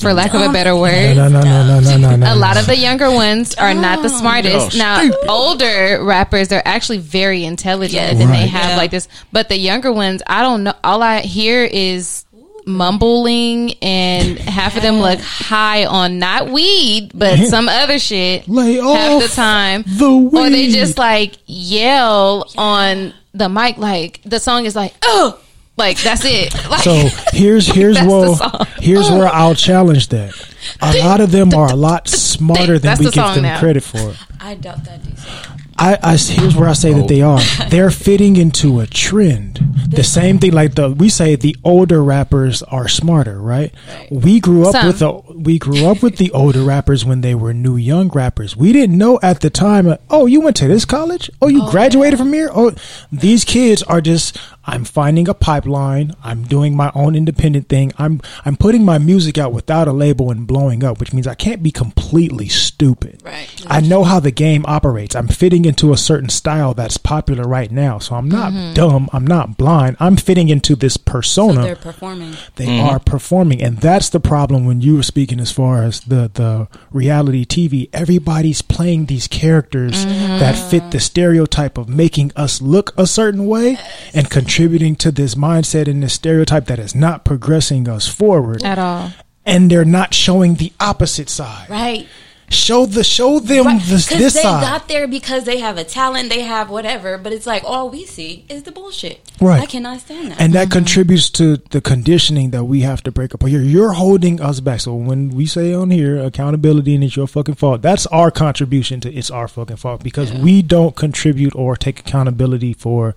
[0.00, 1.16] for lack of a better word.
[1.16, 2.34] No, no, no, no, no, no, no.
[2.34, 4.18] A lot of the younger ones are not the oh.
[4.18, 4.74] smartest.
[4.74, 8.20] Oh, now, older rappers are actually very intelligent Yes.
[8.20, 8.76] and they have Yeah.
[8.76, 9.08] like this.
[9.32, 10.74] But the younger ones, I don't know.
[10.82, 12.24] All I hear is
[12.64, 18.48] mumbling, and half of them look high on not weed, but some other shit.
[18.48, 23.78] Lay half the time, the or they just like yell on the mic.
[23.78, 25.38] Like the song is like, oh,
[25.76, 26.54] like that's it.
[26.70, 26.94] Like, So
[27.32, 28.34] here's here's where
[28.78, 30.32] here's where I'll challenge that.
[30.80, 33.58] A lot of them are a lot smarter than That's we the give them now.
[33.58, 34.14] credit for.
[34.40, 35.02] I doubt that.
[35.02, 35.58] DC.
[35.78, 37.40] I, I here's where I say that they are.
[37.70, 39.58] They're fitting into a trend.
[39.88, 43.74] The same thing like the we say the older rappers are smarter, right?
[44.10, 44.86] We grew up Some.
[44.86, 48.56] with the we grew up with the older rappers when they were new young rappers.
[48.56, 49.88] We didn't know at the time.
[49.88, 51.30] uh, Oh, you went to this college?
[51.42, 52.50] Oh, you graduated from here?
[52.54, 52.72] Oh,
[53.10, 54.38] these kids are just.
[54.64, 56.14] I'm finding a pipeline.
[56.22, 57.92] I'm doing my own independent thing.
[57.98, 61.34] I'm I'm putting my music out without a label and blowing up, which means I
[61.34, 63.22] can't be completely stupid.
[63.24, 63.48] Right.
[63.66, 65.16] I know how the game operates.
[65.16, 67.98] I'm fitting into a certain style that's popular right now.
[67.98, 68.74] So I'm not mm-hmm.
[68.74, 69.08] dumb.
[69.12, 69.96] I'm not blind.
[69.98, 71.62] I'm fitting into this So persona.
[71.62, 72.36] they're performing.
[72.56, 72.88] they mm-hmm.
[72.88, 73.62] are performing.
[73.62, 77.88] And that's the problem when you were speaking as far as the, the reality TV.
[77.92, 80.70] Everybody's playing these characters that mm-hmm.
[80.70, 83.78] fit the stereotype of making us look a certain way
[84.14, 88.62] and contributing to this mindset and this stereotype that is not progressing us forward.
[88.62, 89.10] at all.
[89.46, 91.70] And they're not showing the opposite side.
[91.70, 92.06] Right.
[92.50, 93.82] Show the show them Right.
[93.82, 94.60] this, this they side.
[94.60, 98.04] got there because they have a talent, they have whatever, but it's like all we
[98.04, 99.22] see is the bullshit.
[99.40, 99.62] Right.
[99.62, 100.38] I cannot stand that.
[100.40, 100.72] and that mm-hmm.
[100.72, 103.62] contributes to the conditioning that we have to break up here.
[103.62, 104.80] You're holding us back.
[104.80, 109.00] So when we say on here accountability and it's your fucking fault, that's our contribution
[109.00, 113.16] to it's our fucking fault because we don't contribute or take accountability for.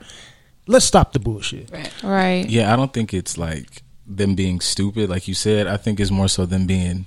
[0.68, 1.70] Let's stop the bullshit.
[1.72, 2.04] right.
[2.04, 2.50] Right.
[2.50, 5.68] Yeah, I don't think it's like them being stupid, like you said.
[5.68, 7.06] I think it's more so them being,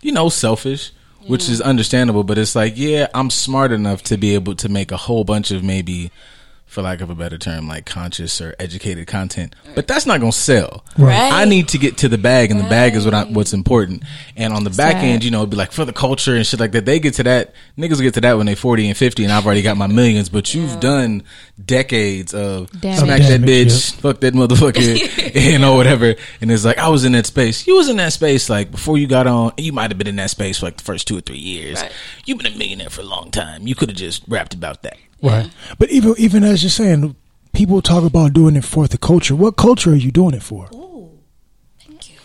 [0.00, 0.92] you know, selfish,
[1.26, 2.24] which is understandable.
[2.24, 5.50] But it's like, yeah, I'm smart enough to be able to make a whole bunch
[5.50, 6.10] of maybe,
[6.74, 9.54] for lack of a better term, like conscious or educated content.
[9.76, 10.84] But that's not gonna sell.
[10.98, 11.32] Right.
[11.32, 14.02] I need to get to the bag, and the bag is what I, what's important.
[14.36, 15.04] And on the back Sad.
[15.04, 16.84] end, you know, it'd be like for the culture and shit like that.
[16.84, 17.54] They get to that.
[17.78, 20.28] Niggas get to that when they 40 and 50, and I've already got my millions.
[20.28, 21.22] But you've done
[21.64, 22.98] decades of Damage.
[22.98, 26.16] smack that Damage, bitch, fuck that motherfucker, you know, whatever.
[26.40, 27.68] And it's like I was in that space.
[27.68, 29.52] You was in that space like before you got on.
[29.56, 31.80] You might have been in that space for like the first two or three years.
[31.80, 31.92] Right.
[32.24, 33.68] You've been a millionaire for a long time.
[33.68, 34.96] You could have just rapped about that.
[35.22, 35.50] Right.
[35.78, 37.16] But even even as you're saying,
[37.54, 39.34] people talk about doing it for the culture.
[39.34, 40.68] What culture are you doing it for?
[40.74, 41.12] Oh,
[41.78, 42.18] Thank you.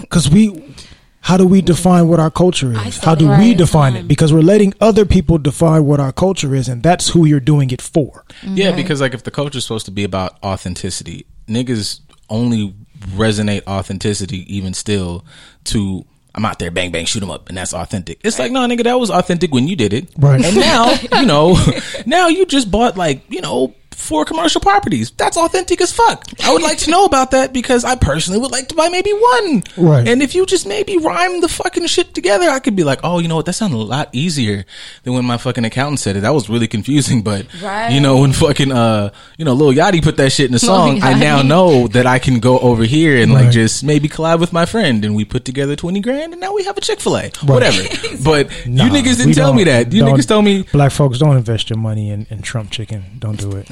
[0.00, 0.74] Because we,
[1.20, 2.98] how do we define what our culture is?
[2.98, 3.58] How do it we right.
[3.58, 4.08] define it?
[4.08, 7.70] Because we're letting other people define what our culture is, and that's who you're doing
[7.70, 8.24] it for.
[8.44, 12.74] Yeah, because like if the culture is supposed to be about authenticity, niggas only
[13.10, 15.24] resonate authenticity even still
[15.64, 18.20] to I'm out there bang bang shoot 'em up and that's authentic.
[18.22, 20.08] It's like no nigga that was authentic when you did it.
[20.16, 20.44] Right.
[20.44, 21.56] And now, you know,
[22.06, 25.10] now you just bought like, you know, four commercial properties.
[25.10, 26.24] That's authentic as fuck.
[26.44, 29.10] I would like to know about that because I personally would like to buy maybe
[29.12, 29.62] one.
[29.76, 30.06] Right.
[30.08, 33.18] And if you just maybe rhyme the fucking shit together, I could be like, oh,
[33.18, 33.46] you know what?
[33.46, 34.64] That sounded a lot easier
[35.02, 36.20] than when my fucking accountant said it.
[36.20, 37.22] That was really confusing.
[37.22, 37.90] But Right.
[37.92, 41.02] you know, when fucking uh, you know, Lil Yachty put that shit in the song,
[41.02, 44.52] I now know that I can go over here and like just maybe collab with
[44.52, 47.16] my friend, and we put together twenty grand, and now we have a Chick Fil
[47.18, 47.82] A, whatever.
[48.24, 49.92] But Nah, you niggas didn't tell me that.
[49.92, 53.04] You niggas told me black folks don't invest your money in, in Trump chicken.
[53.18, 53.68] Don't do it.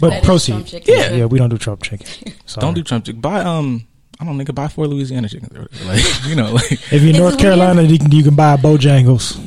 [0.00, 0.66] But That is proceed.
[0.66, 0.94] Chicken.
[0.96, 1.10] Yeah.
[1.12, 2.06] yeah, we don't do Trump chicken.
[2.46, 2.60] Sorry.
[2.60, 3.20] Don't do Trump chicken.
[3.20, 3.86] Buy um,
[4.18, 5.52] I don't nigga buy four Louisiana chickens.
[5.86, 8.54] Like you know, like If you're in North it Carolina, you can, you can buy
[8.54, 9.38] a Bojangles.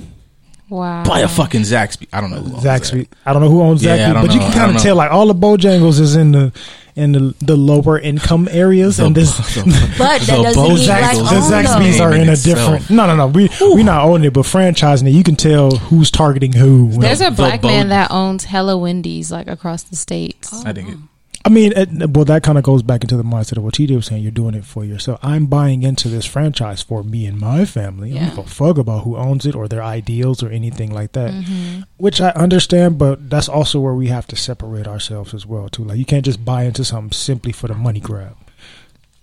[0.69, 1.03] Wow.
[1.03, 2.07] buy a fucking Zaxby.
[2.11, 3.07] I don't know who owns Zaxby.
[3.25, 5.11] I don't know who owns Yeah, Zaxby, don't but you can kind of tell like
[5.11, 6.51] all the Bojangles is in the
[6.95, 9.63] in the, the lower income areas, The- and this the-
[9.97, 10.87] But that The doesn't mean Bojangles.
[10.87, 12.89] black the Zaxby's are in a different.
[12.89, 13.27] No, no, no.
[13.27, 16.89] We we not owning it, but franchising it, you can tell who's targeting who.
[16.91, 20.63] There's a The black Bo- man that owns hella Wendy's like across the states.
[20.65, 20.97] I think it.
[21.45, 23.95] I mean, it, well, that kind of goes back into the mindset of what TJ
[23.95, 24.23] was saying.
[24.23, 25.19] You're doing it for yourself.
[25.21, 28.13] I'm buying into this franchise for me and my family.
[28.13, 31.11] I don't give a fuck about who owns it or their ideals or anything like
[31.13, 31.31] that.
[31.31, 31.81] Mm-hmm.
[31.97, 35.83] Which I understand, but that's also where we have to separate ourselves as well too.
[35.83, 38.37] Like you can't just buy into something simply for the money grab.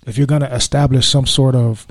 [0.06, 1.86] If you're going to establish some sort of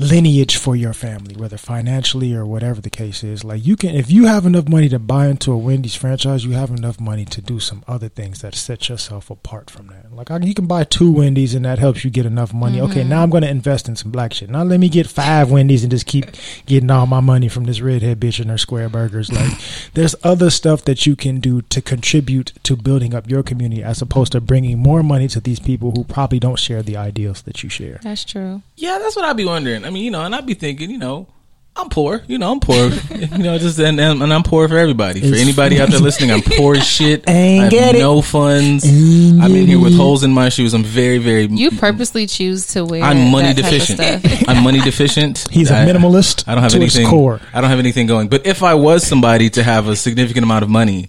[0.00, 3.44] lineage for your family, whether financially or whatever the case is.
[3.44, 6.52] Like you can, if you have enough money to buy into a Wendy's franchise, you
[6.52, 10.10] have enough money to do some other things that set yourself apart from that.
[10.10, 12.78] Like I, you can buy two Wendy's and that helps you get enough money.
[12.78, 12.90] Mm-hmm.
[12.90, 14.48] Okay, now I'm going to invest in some black shit.
[14.48, 16.24] Now let me get five Wendy's and just keep
[16.64, 19.30] getting all my money from this redhead bitch and her square burgers.
[19.40, 19.58] Like
[19.94, 24.02] there's other stuff that you can do to contribute to building up your community as
[24.02, 27.62] opposed to bringing more money to these people who probably don't share the ideals that
[27.62, 28.00] you share.
[28.02, 28.62] That's true.
[28.76, 29.84] Yeah, that's what I'd be wondering.
[29.84, 31.26] I mean, you know, and I'd be thinking, you know,
[31.76, 32.22] I'm poor.
[32.26, 32.88] You know, I'm poor.
[33.14, 35.20] you know, just and, and, and I'm poor for everybody.
[35.20, 37.24] For anybody out there listening, I'm poor as shit.
[37.28, 38.00] Ain't I have get it.
[38.00, 38.84] no funds.
[38.84, 40.74] Ain't I'm in here with holes in my shoes.
[40.74, 41.46] I'm very, very.
[41.46, 43.02] You purposely choose to wear.
[43.02, 44.26] I'm money that type of deficient.
[44.26, 44.48] stuff.
[44.48, 45.46] I'm money deficient.
[45.50, 47.10] He's a I- minimalist I don't have to his anything.
[47.10, 47.40] core.
[47.54, 48.28] I don't have anything going.
[48.28, 51.08] But if I was somebody to have a significant amount of money,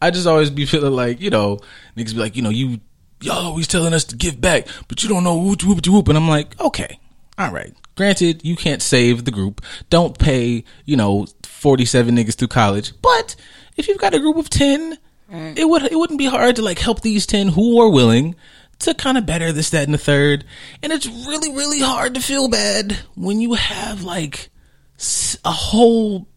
[0.00, 1.58] I just always be feeling like you know
[1.96, 2.80] niggas be like you know you
[3.22, 6.08] y'all always telling us to give back, but you don't know whoop whoop whoop.
[6.08, 6.98] And I'm like, okay,
[7.38, 7.74] all right.
[7.96, 9.60] Granted, you can't save the group.
[9.90, 12.92] Don't pay you know 47 niggas through college.
[13.00, 13.36] But
[13.76, 14.98] if you've got a group of 10,
[15.30, 18.34] it would it wouldn't be hard to like help these 10 who are willing
[18.82, 20.44] to kind of better this, that, and the third.
[20.82, 24.50] And it's really, really hard to feel bad when you have like
[25.44, 26.28] a whole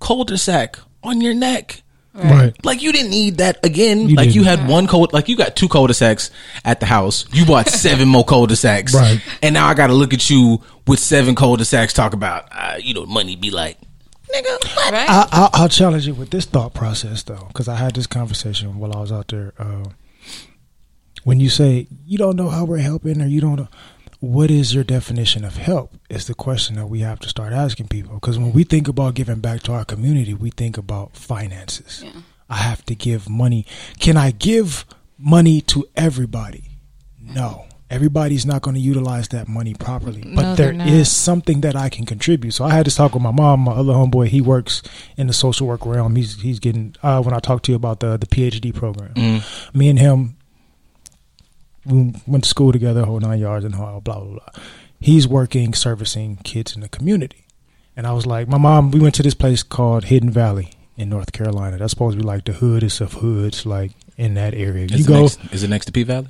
[0.00, 1.82] cul-de-sac on your neck.
[2.14, 2.52] Right.
[2.64, 4.08] Like you didn't need that again.
[4.08, 4.60] You like you didn't.
[4.60, 6.30] had one cul like you got two cul-de-sacs
[6.64, 7.26] at the house.
[7.32, 8.94] You bought seven more cul-de-sacs.
[8.94, 9.20] Right.
[9.42, 12.94] And now I got to look at you with seven cul-de-sacs talk about uh, you
[12.94, 13.78] know money be like
[14.34, 14.92] nigga what?
[14.92, 15.08] Right?
[15.08, 18.78] I, I'll, I'll challenge you with this thought process though, because I had this conversation
[18.78, 19.54] while I was out there.
[19.58, 19.84] Uh,
[21.24, 23.68] when you say you don't know how we're helping, or you don't know,
[24.20, 25.92] what is your definition of help?
[26.10, 28.14] Is the question that we have to start asking people.
[28.14, 32.04] Because when we think about giving back to our community, we think about finances.
[32.50, 33.66] I have to give money.
[34.00, 34.86] Can I give
[35.18, 36.64] money to everybody?
[37.20, 37.66] No.
[37.90, 40.88] Everybody's not going to utilize that money properly, but No, there not.
[40.88, 42.52] is something that I can contribute.
[42.52, 44.28] So I had this talk with my mom, my other homeboy.
[44.28, 44.82] He works
[45.16, 46.14] in the social work realm.
[46.14, 49.14] He's he's getting uh, when I talked to you about the the PhD program.
[49.72, 50.36] Me and him
[51.88, 54.62] we went to school together, whole nine yards and all blah blah blah.
[55.00, 57.46] He's working servicing kids in the community,
[57.96, 58.90] and I was like, my mom.
[58.90, 61.78] We went to this place called Hidden Valley in North Carolina.
[61.78, 64.86] That's supposed to be like the hoodest of hoods, like in that area.
[64.86, 66.28] Is you it go, next, is it next to P Valley?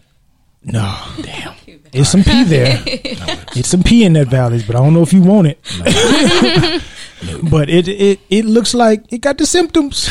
[0.63, 1.55] no, damn.
[1.93, 2.83] It's some P there.
[2.87, 5.59] it's some P in that valley, but I don't know if you want it.
[7.51, 10.09] but it it it looks like it got the symptoms.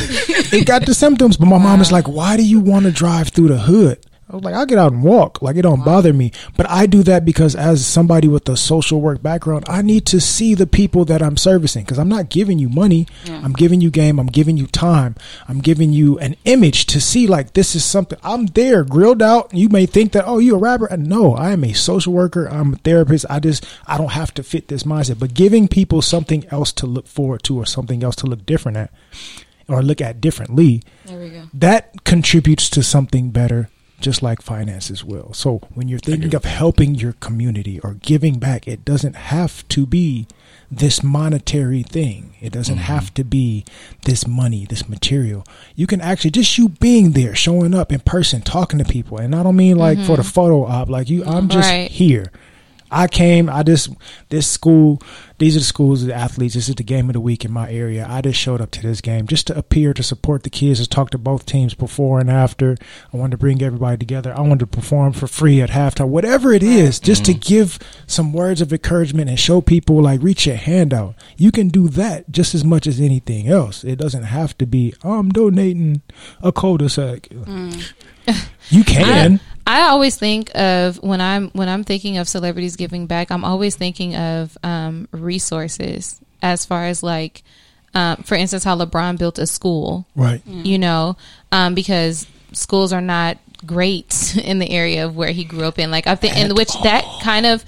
[0.53, 1.37] it got the symptoms.
[1.37, 3.99] But my mom is like, "Why do you want to drive through the hood?"
[4.29, 5.41] I was like, "I'll get out and walk.
[5.41, 8.99] Like it don't bother me." But I do that because as somebody with a social
[8.99, 12.59] work background, I need to see the people that I'm servicing because I'm not giving
[12.59, 13.07] you money.
[13.27, 14.19] I'm giving you game.
[14.19, 15.15] I'm giving you time.
[15.47, 18.19] I'm giving you an image to see like this is something.
[18.21, 19.53] I'm there, grilled out.
[19.53, 20.95] You may think that oh, you a rapper.
[20.97, 22.47] No, I am a social worker.
[22.47, 23.25] I'm a therapist.
[23.29, 25.19] I just I don't have to fit this mindset.
[25.19, 28.77] But giving people something else to look forward to or something else to look different
[28.77, 28.91] at
[29.69, 31.43] or look at differently there we go.
[31.53, 36.95] that contributes to something better just like finances will so when you're thinking of helping
[36.95, 40.27] your community or giving back it doesn't have to be
[40.69, 42.35] this monetary thing.
[42.41, 42.83] It doesn't mm-hmm.
[42.83, 43.63] have to be
[44.03, 45.45] this money this material.
[45.75, 49.35] You can actually just you being there showing up in person talking to people and
[49.35, 50.31] i don't mean like for the mm-hmm.
[50.31, 51.89] photo op like you i'm just Right.
[51.91, 52.31] here
[52.89, 53.89] I came, I just,
[54.29, 55.01] this school,
[55.39, 57.51] these are the schools, of the athletes, this is the game of the week in
[57.51, 58.05] my area.
[58.09, 60.87] I just showed up to this game just to appear to support the kids, to
[60.87, 62.77] talk to both teams before and after.
[63.13, 64.33] I wanted to bring everybody together.
[64.35, 67.41] I wanted to perform for free at halftime, whatever it is, just to mm.
[67.41, 71.15] give some words of encouragement and show people, like, reach your hand out.
[71.35, 73.83] You can do that just as much as anything else.
[73.83, 76.01] It doesn't have to be, oh, I'm donating
[76.41, 77.23] a cul-de-sac.
[77.29, 77.93] Mm.
[78.69, 79.39] You can.
[79.67, 83.31] I always think of when I'm when I'm thinking of celebrities giving back.
[83.31, 87.43] I'm always thinking of um, resources as far as like,
[87.93, 90.07] um, for instance, how LeBron built a school.
[90.15, 90.41] right.
[90.47, 91.17] You know,
[91.51, 95.91] um, because schools are not great in the area of where he grew up in.
[95.91, 97.63] Like I think, in which that kind of.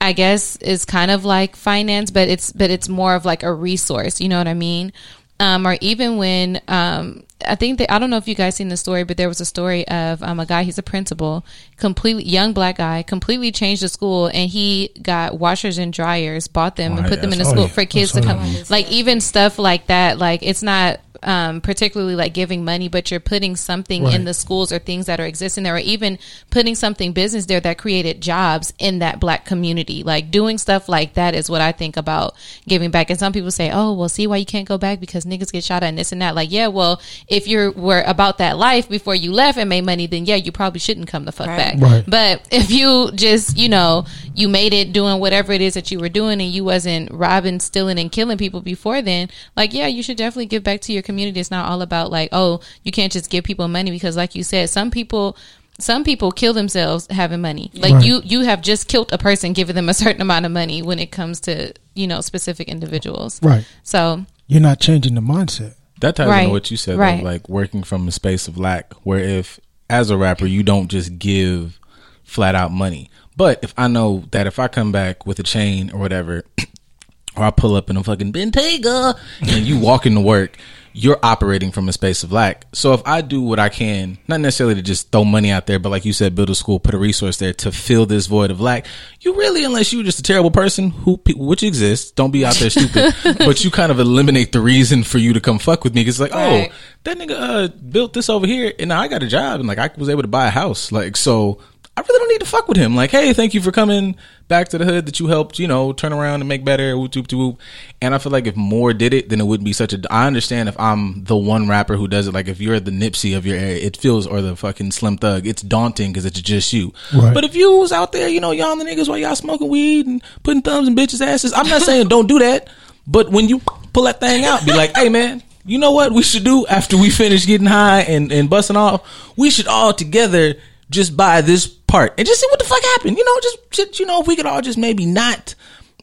[0.00, 3.52] I guess is kind of like finance, but it's but it's more of like a
[3.52, 4.20] resource.
[4.20, 4.92] You know what I mean?
[5.40, 8.68] Um, or even when um, I think that I don't know if you guys seen
[8.68, 10.64] the story, but there was a story of um, a guy.
[10.64, 11.44] He's a principal,
[11.76, 16.76] completely young black guy, completely changed the school, and he got washers and dryers, bought
[16.76, 17.68] them, and Oh, put them in the saw school you.
[17.68, 18.54] for kids I to come.
[18.70, 20.18] Like even stuff like that.
[20.18, 24.14] Like it's not um, particularly like giving money, but you're putting something Right.
[24.14, 26.18] in the schools or things that are existing there, or even
[26.50, 30.02] putting something business there that created jobs in that black community.
[30.02, 32.34] Like doing stuff like that is what I think about
[32.66, 33.10] giving back.
[33.10, 35.64] And some people say, "Oh, well, see why you can't go back because niggas get
[35.64, 38.88] shot at and this and that." Like, yeah, well, if you were about that life
[38.88, 41.56] before you left and made money, then yeah, you probably shouldn't come the fuck Right.
[41.58, 41.80] back.
[41.80, 42.04] Right.
[42.06, 44.04] But if you just, you know,
[44.34, 47.60] you made it doing whatever it is that you were doing and you wasn't robbing,
[47.60, 51.02] stealing, and killing people before then, like, yeah, you should definitely give back to your
[51.08, 51.40] community.
[51.40, 54.44] It's not all about like, oh, you can't just give people money because, like you
[54.44, 55.36] said, some people.
[55.80, 57.70] Some people kill themselves having money.
[57.72, 58.04] Like Right.
[58.04, 60.98] you, you have just killed a person, giving them a certain amount of money when
[60.98, 63.40] it comes to you know specific individuals.
[63.40, 63.64] Right.
[63.84, 65.74] So You're not changing the mindset.
[66.00, 66.40] That ties Right.
[66.40, 67.22] into what you said, though, Right.
[67.22, 71.16] like working from a space of lack, where if as a rapper you don't just
[71.16, 71.78] give
[72.24, 75.92] flat out money, but if I know that if I come back with a chain
[75.92, 76.42] or whatever,
[77.36, 80.56] or I pull up in a fucking Bentayga and you walk into work,
[80.92, 82.66] you're operating from a space of lack.
[82.72, 85.78] So if I do what I can, not necessarily to just throw money out there,
[85.78, 88.50] but like you said, build a school, put a resource there to fill this void
[88.50, 88.86] of lack,
[89.20, 92.70] you really, unless you're just a terrible person who, which exists, don't be out there
[92.70, 96.04] stupid, but you kind of eliminate the reason for you to come fuck with me.
[96.04, 96.70] Cause it's like, Right.
[96.70, 96.74] oh,
[97.04, 99.78] that nigga, uh, built this over here and now I got a job and like
[99.78, 100.90] I was able to buy a house.
[100.92, 101.60] Like, so
[101.98, 102.94] I really don't need to fuck with him.
[102.94, 104.14] Like, hey, thank you for coming
[104.46, 106.96] back to the hood that you helped, you know, turn around and make better.
[106.96, 107.60] Whoop, whoop, whoop.
[108.00, 110.00] And I feel like if more did it, then it wouldn't be such a.
[110.08, 112.34] I understand if I'm the one rapper who does it.
[112.34, 115.44] Like, if you're the Nipsey of your area, it feels, or the fucking Slim Thug,
[115.44, 116.92] it's daunting because it's just you.
[117.12, 117.34] Right.
[117.34, 120.06] But if you was out there, you know, y'all the niggas while y'all smoking weed
[120.06, 122.68] and putting thumbs in bitches' asses, I'm not saying don't do that.
[123.08, 123.58] But when you
[123.92, 125.42] pull that thing out, be like, hey, man.
[125.64, 129.06] You know what we should do after we finish getting high and, and busting off?
[129.36, 130.54] We should all together
[130.90, 133.16] just buy this part and just see what the fuck happened.
[133.16, 135.54] You know, just, just you know, if we could all just maybe not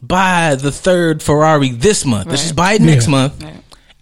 [0.01, 2.27] buy the third Ferrari this month.
[2.27, 3.11] Let's just buy it next Yeah.
[3.11, 3.43] month.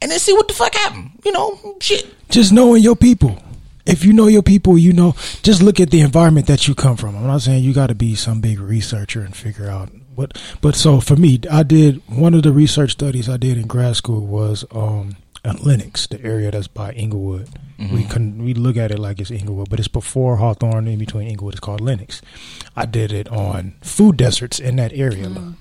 [0.02, 1.12] And then see what the fuck happened.
[1.24, 2.06] You know, shit.
[2.30, 3.38] just knowing your people.
[3.86, 5.14] If you know your people, you know.
[5.44, 7.16] Just look at the environment that you come from.
[7.18, 10.38] I'm not saying you got to be some big researcher and figure out what.
[10.62, 13.96] But so for me, I did one of the research studies I did in grad
[13.98, 17.50] school was um, at Lenox, the area that's by Inglewood.
[17.78, 18.10] We mm-hmm.
[18.10, 21.56] can we look at it like it's Inglewood, but it's before Hawthorne, in between Inglewood.
[21.56, 22.22] It's called Lenox.
[22.76, 25.28] I did it on food deserts in that area.
[25.28, 25.52] Mm-hmm.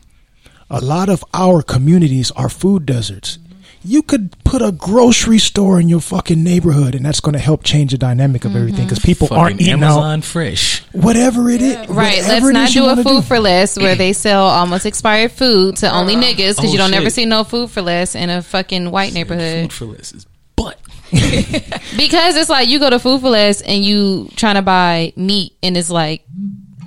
[0.70, 3.38] A lot of our communities are food deserts.
[3.84, 7.64] You could put a grocery store in your fucking neighborhood, and that's going to help
[7.64, 8.60] change the dynamic of mm-hmm.
[8.60, 10.24] everything because people aren't eating Amazon out.
[10.24, 10.82] Fresh.
[10.92, 12.22] Whatever it is, Right.
[12.22, 15.90] Let's not do a wanna food for less where they sell almost expired food to
[15.90, 18.90] only niggas because Oh, you don't ever see no food for less in a fucking
[18.90, 19.72] white neighborhood.
[19.72, 20.78] Food for less is butt.
[21.96, 25.52] Because it's like you go to Food for Less and you trying to buy meat
[25.62, 26.24] and it's like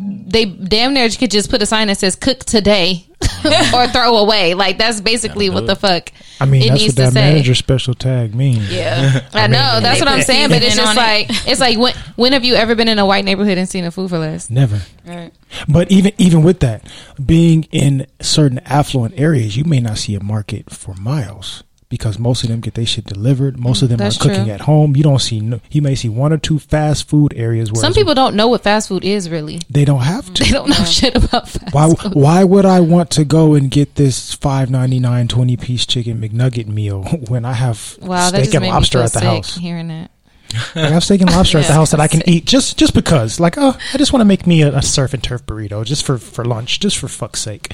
[0.02, 3.08] they damn near could just put a sign that says "cook today"
[3.74, 4.54] or throw away.
[4.54, 7.32] Like that's basically what the fuck I mean, it that's needs what to that say.
[7.32, 8.72] manager special tag means.
[8.72, 9.28] Yeah.
[9.34, 12.44] I know that's what I'm saying, but it's just like it's like when when have
[12.44, 14.50] you ever been in a white neighborhood and seen a Food for Less?
[14.50, 14.82] Never.
[15.06, 15.32] Right.
[15.68, 16.88] But even even with that,
[17.24, 21.64] being in certain affluent areas, you may not see a market for miles
[21.98, 23.60] because most of them get their shit delivered.
[23.60, 24.54] Most of them That's are cooking true.
[24.54, 24.96] at home.
[24.96, 25.40] You don't see.
[25.40, 28.48] No, you may see one or two fast food areas where Some people don't know
[28.48, 29.60] what fast food is really.
[29.70, 30.44] they don't have to.
[30.44, 32.14] They don't know shit about fast Why food.
[32.16, 36.20] why would I want to go and get this five ninety nine twenty piece chicken
[36.22, 39.56] McNugget meal when I have Wow, that steak just and lobster at the sick house?
[39.58, 40.12] hearing that.
[40.76, 42.30] Like, I have steak and lobster at the house that I can sick.
[42.30, 43.40] eat just just because.
[43.40, 46.06] Like, oh, I just want to make me a, a surf and turf burrito just
[46.06, 47.74] for for lunch, just for fuck's sake.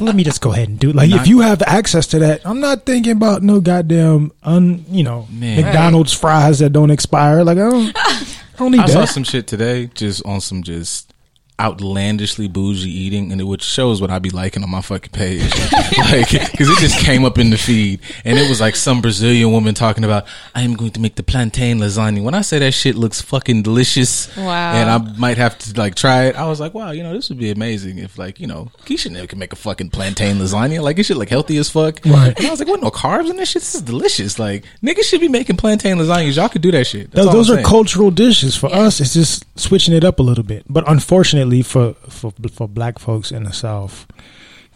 [0.00, 0.96] Let me just go ahead and do it.
[0.96, 5.04] Like, if you have access to that, I'm not thinking about no goddamn un you
[5.04, 5.62] know Man.
[5.62, 7.44] McDonald's fries that don't expire.
[7.44, 8.24] Like, I don't, I
[8.56, 11.11] don't need I saw some shit today just on some just
[11.60, 15.42] outlandishly bougie eating and it which shows what I'd be liking on my fucking page.
[15.98, 19.52] like cuz it just came up in the feed and it was like some Brazilian
[19.52, 22.22] woman talking about I am going to make the plantain lasagna.
[22.22, 24.72] When I say that shit looks fucking delicious Wow.
[24.74, 26.36] and I might have to like try it.
[26.36, 29.10] I was like, wow, you know, this would be amazing if like, you know, Keisha
[29.10, 30.80] never can make a fucking plantain lasagna.
[30.82, 32.00] Like it should look healthy as fuck.
[32.04, 32.36] Right.
[32.36, 33.62] And I was like, what no carbs in this shit?
[33.62, 34.38] This is delicious.
[34.38, 36.36] Like niggas should be making plantain lasagnas.
[36.36, 37.10] Y'all could do that shit.
[37.12, 37.66] That's Those, those are saying.
[37.66, 38.56] cultural dishes.
[38.56, 40.64] For us, it's just switching it up a little bit.
[40.68, 44.06] But unfortunately, for for for black folks in the South,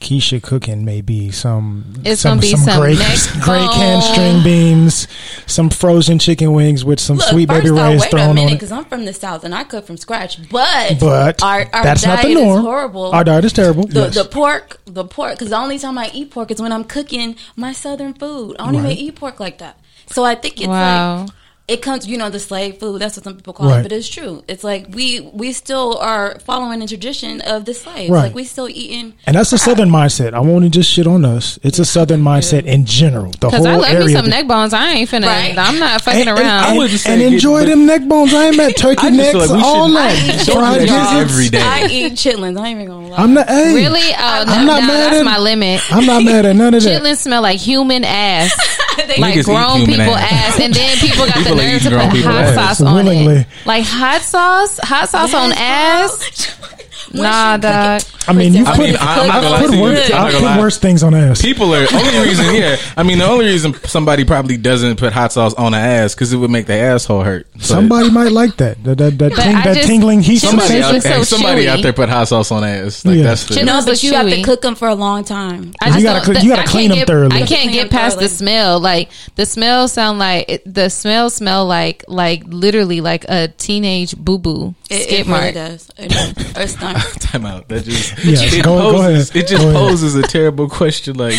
[0.00, 2.98] Keisha cooking may be some It's some gonna be some some great
[3.40, 5.08] great canned string beans,
[5.46, 8.28] some frozen chicken wings with some Look, sweet baby first off, rays wait a thrown
[8.28, 8.54] on minute, it.
[8.56, 10.50] because I'm from the South and I cook from scratch.
[10.50, 12.58] But But our, our that's diet not the norm.
[12.58, 13.04] is horrible.
[13.12, 13.86] Our diet is terrible.
[13.86, 14.14] the, yes.
[14.14, 17.36] the pork, the pork, because the only time I eat pork is when I'm cooking
[17.56, 18.56] my southern food.
[18.58, 18.92] I don't Right.
[18.92, 19.78] even eat pork like that.
[20.10, 21.22] So I think it's Wow.
[21.22, 21.30] like
[21.68, 23.00] it comes, you know, the slave food.
[23.00, 23.80] That's what some people call Right.
[23.80, 24.44] it, but it's true.
[24.46, 28.08] It's like we we still are following the tradition of the slaves.
[28.10, 28.22] Right.
[28.24, 29.14] Like we still eating.
[29.26, 30.32] And that's a southern mindset.
[30.34, 31.58] I won't just shit on us.
[31.64, 33.32] It's a southern mindset in general.
[33.32, 34.06] The Because whole I love area.
[34.06, 34.72] me some neck bones.
[34.74, 35.26] I ain't finna.
[35.26, 35.58] Right.
[35.58, 36.64] I'm not fucking and, and, around.
[36.64, 38.32] I and, wouldn't say and enjoy but- them neck bones.
[38.32, 40.10] I ain't at turkey necks, like all should- that.
[40.12, 41.30] I eat Fried gizzards.
[41.32, 41.60] every day.
[41.62, 42.58] I eat chitlins.
[42.60, 43.16] I ain't even gonna lie.
[43.16, 43.48] I'm not.
[43.48, 44.00] Hey, really?
[44.12, 45.80] Oh, I'm not no, mad that's at- my limit.
[45.92, 47.02] I'm not mad at none of that.
[47.02, 48.52] Chitlins smell like human ass,
[49.08, 50.32] They- like grown people ass.
[50.32, 50.60] ass.
[50.60, 52.78] and then people got People the nerve to put hot ass.
[52.78, 56.56] sauce on it, like hot sauce, hot sauce on ass.
[57.12, 58.02] Nah, dog.
[58.28, 59.82] I mean, you I put, mean, I'm not gonna lie put you.
[59.82, 60.58] worse, I'm I gonna put lie.
[60.58, 61.42] worse things on ass.
[61.42, 62.54] People are only reason.
[62.54, 66.14] Yeah, I mean the only reason somebody probably doesn't put hot sauce on the ass
[66.14, 67.46] because it would make their asshole hurt.
[67.54, 68.82] But Somebody might like that.
[68.84, 71.68] That that, that, ting, that just- tingling heat somebody out, so somebody chewy.
[71.68, 73.04] out there put hot sauce on ass.
[73.04, 73.22] Like Yeah.
[73.24, 73.54] that's the.
[73.54, 75.72] Chitlins no, look but you have to cook them for a long time.
[75.80, 77.36] I You just gotta don't- you gotta clean them get- thoroughly.
[77.42, 78.80] I can't get them past the smell.
[78.80, 84.16] Like the smell sound like it, the smell smell like like literally like a teenage
[84.16, 85.40] boo boo It, skid it mark.
[85.42, 85.90] really does.
[85.98, 86.56] It does.
[86.56, 86.94] Or it's done.
[87.20, 87.68] Time out.
[87.68, 89.44] That just Yeah, it go- go poses, ahead.
[89.44, 89.80] It just Go ahead.
[89.80, 91.16] poses a terrible question.
[91.16, 91.34] Like,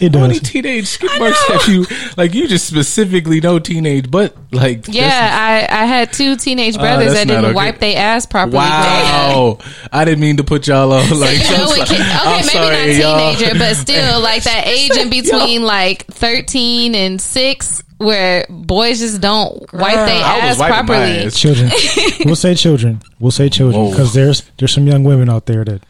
[0.00, 1.86] It how many teenage skid marks have you?
[2.16, 5.06] Like, you just specifically know teenage, but like, Yeah,
[5.70, 7.54] I, I had two teenage Oh, brothers that's that didn't okay.
[7.54, 8.56] wipe their ass properly.
[8.58, 9.58] Wow,
[9.92, 11.08] I didn't mean to put y'all on.
[11.20, 13.34] Like, You know, I'm so- okay, I'm maybe sorry, not y'all.
[13.36, 19.20] teenager, but still like that age in between like thirteen and six, where boys just
[19.20, 21.26] don't wipe their ass properly.
[21.26, 21.38] ass.
[21.38, 21.70] Children.
[22.24, 23.00] we'll say children.
[23.20, 25.82] We'll say children because there's there's some young women out there that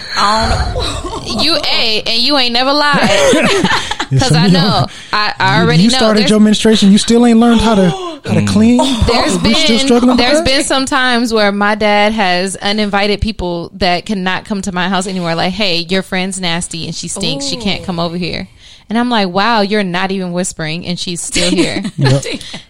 [1.40, 2.98] You a and you ain't never lied
[4.10, 5.96] because I know I, I already you know.
[5.96, 6.90] started There's- your menstruation.
[6.90, 8.48] You still ain't learned how to how to mm.
[8.48, 8.78] clean.
[9.06, 10.44] There's You still been struggling with there's that?
[10.44, 15.06] been some times where my dad has uninvited people that cannot come to my house
[15.06, 15.34] anymore.
[15.34, 17.46] Like, hey, your friend's nasty and she stinks.
[17.46, 18.48] She can't come over here.
[18.88, 21.80] And I'm like, wow, you're not even whispering, and she's still here.
[21.96, 22.24] Yep.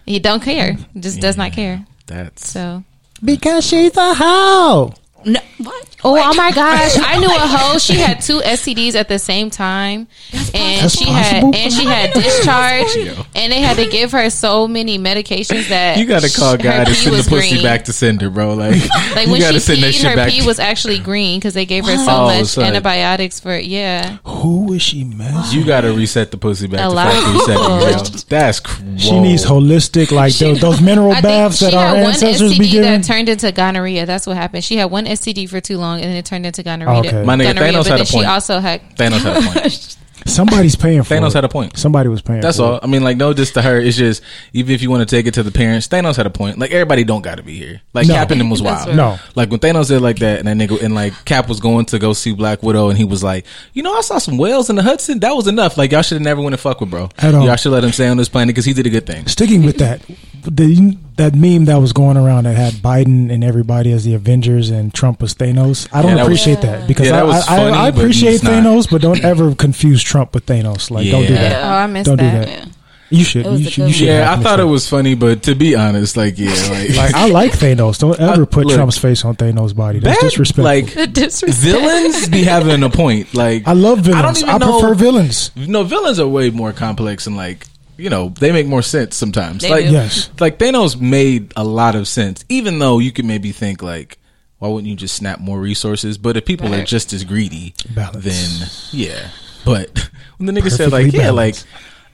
[0.04, 0.76] he don't care.
[0.98, 1.84] Just does not care.
[2.06, 2.84] That's So.
[3.24, 4.92] because she's a hoe.
[5.24, 5.96] No, what?
[6.02, 6.96] Oh, oh my gosh!
[6.98, 7.78] I knew a hoe.
[7.78, 11.52] She had two STDs at the same time, and That's she possible?
[11.52, 12.96] had and she had discharge,
[13.34, 16.58] and they had to give her so many medications that you got to call her
[16.58, 17.62] God to send the was pussy green.
[17.62, 18.54] back to sender, bro.
[18.54, 18.80] Like,
[19.14, 20.30] Like when got to she send peed, shit her back.
[20.30, 22.68] pee was actually green because they gave her so Oh, much sorry.
[22.68, 23.64] antibiotics for it.
[23.66, 25.44] Yeah, Who is she, man?
[25.52, 27.80] you got to reset the pussy back A to lot of factory people.
[27.80, 28.24] settings.
[28.24, 31.94] That's cr- She needs holistic, like those, those mineral I think baths she that our
[31.96, 32.82] had one ancestors be STD giving.
[32.90, 34.06] that turned into gonorrhea.
[34.06, 34.64] That's what happened.
[34.64, 36.94] She had one STD for too long, and then it turned into gonorrhea.
[36.94, 37.24] Oh, okay.
[37.24, 38.26] My nigga, gonorrhea Thanos but had a then she point.
[38.28, 39.96] also had Thanos had a point.
[40.26, 41.16] Somebody's paying for it.
[41.16, 41.78] Thanos had a point.
[41.78, 42.42] Somebody was paying.
[42.42, 42.74] That's for all.
[42.76, 42.80] It.
[42.84, 43.78] I mean, like, no, just to her.
[43.80, 44.22] It's just
[44.52, 46.58] even if you want to take it to the parents, Thanos had a point.
[46.58, 47.80] Like, everybody don't got to be here.
[47.94, 48.14] Like, No.
[48.14, 48.88] Cap and them was That's wild.
[48.88, 48.96] right.
[48.96, 49.18] No.
[49.34, 51.98] like when Thanos did like that, and that nigga, and like Cap was going to
[51.98, 54.76] go see Black Widow, and he was like, you know, I saw some whales in
[54.76, 55.20] the Hudson.
[55.20, 55.78] That was enough.
[55.78, 57.08] Like, y'all should have never went to fuck with bro.
[57.16, 57.46] At all.
[57.46, 59.26] Y'all should let him stay on this planet because he did a good thing.
[59.26, 60.02] Sticking with that,
[60.42, 64.70] the, that meme that was going around that had Biden and everybody as the Avengers
[64.70, 65.88] and Trump as Thanos.
[65.92, 67.86] I don't Yeah, that was- appreciate that because Yeah, that I, was I, funny, I,
[67.86, 68.52] I but appreciate it's not.
[68.52, 70.90] Thanos, but don't ever confuse Trump with Thanos.
[70.90, 71.64] Like, don't do that.
[71.64, 72.46] Oh, I missed Don't do that.
[72.46, 72.58] that.
[72.58, 72.64] Yeah.
[73.12, 73.44] You should.
[73.44, 73.86] You should.
[73.88, 74.06] You should.
[74.06, 76.90] Yeah, I thought missed it was funny, but to be honest, like, yeah, like.
[76.94, 77.98] Like, I like Thanos.
[77.98, 79.98] Don't ever put look, Trump's face on Thanos' body.
[79.98, 80.62] That's bad- disrespectful.
[80.62, 81.56] Like, disrespect.
[81.56, 83.34] villains be having a point.
[83.34, 84.40] Like, I love I villains.
[84.42, 85.50] don't I, know- prefer villains.
[85.56, 87.66] No, villains are way more complex and like
[88.00, 89.62] you know they make more sense sometimes.
[89.62, 89.92] They like do.
[89.92, 90.30] Yes.
[90.40, 94.18] like Thanos made a lot of sense, even though you could maybe think like,
[94.58, 96.18] why wouldn't you just snap more resources?
[96.18, 98.24] But if people are just as greedy, Balance.
[98.24, 99.28] then yeah.
[99.64, 101.56] But when the nigga said Perfectly like, yeah, like.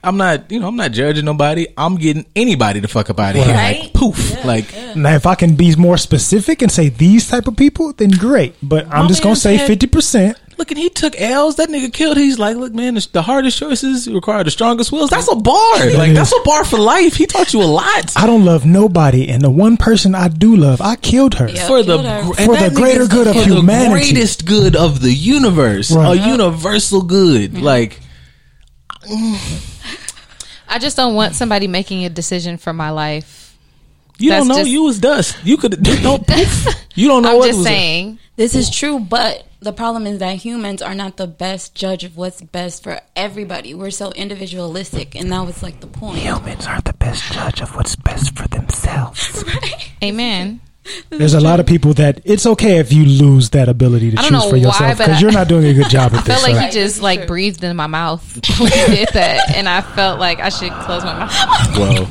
[0.03, 1.67] I'm not, you know, I'm not judging nobody.
[1.75, 3.53] I'm getting anybody to fuck up out of here.
[3.53, 4.45] Like, poof.
[4.45, 8.11] like, Now, if I can be more specific and say these type of people, then
[8.11, 8.55] great.
[8.61, 10.37] But I'm just gonna say fifty percent.
[10.57, 11.55] Look, and he took L's.
[11.55, 12.17] That nigga killed.
[12.17, 15.09] He's like, look, man, the, the hardest choices require the strongest wills.
[15.09, 15.91] That's a bar.
[15.91, 17.15] Like, that's a bar for life.
[17.15, 18.13] He taught you a lot.
[18.15, 21.47] I don't love nobody, and the one person I do love, I killed her.
[21.49, 21.67] Yeah.
[21.67, 22.33] for the her.
[22.33, 23.89] For the greater good of for humanity.
[23.89, 26.17] the greatest good of the universe, Right.
[26.19, 27.59] a universal good.
[27.61, 27.99] Like
[30.69, 33.46] I just don't want somebody making a decision for my life.
[34.19, 35.37] You That's don't know, just- you was dust.
[35.43, 36.27] You could don't
[36.95, 38.19] you don't know I'm what just was saying.
[38.35, 42.15] This is true, but the problem is that humans are not the best judge of
[42.17, 43.73] what's best for everybody.
[43.73, 46.19] We're so individualistic, and that was like the point.
[46.19, 49.43] Humans aren't the best judge of what's best for themselves.
[50.03, 50.61] Amen.
[51.09, 54.43] There's a lot of people that it's okay if you lose that ability to choose
[54.45, 56.27] for why, yourself because you're not doing a good job at I this.
[56.27, 58.21] felt like so- he just like breathed in my mouth
[58.59, 61.77] when he did that, and I felt like I should close my mouth.
[61.77, 62.09] well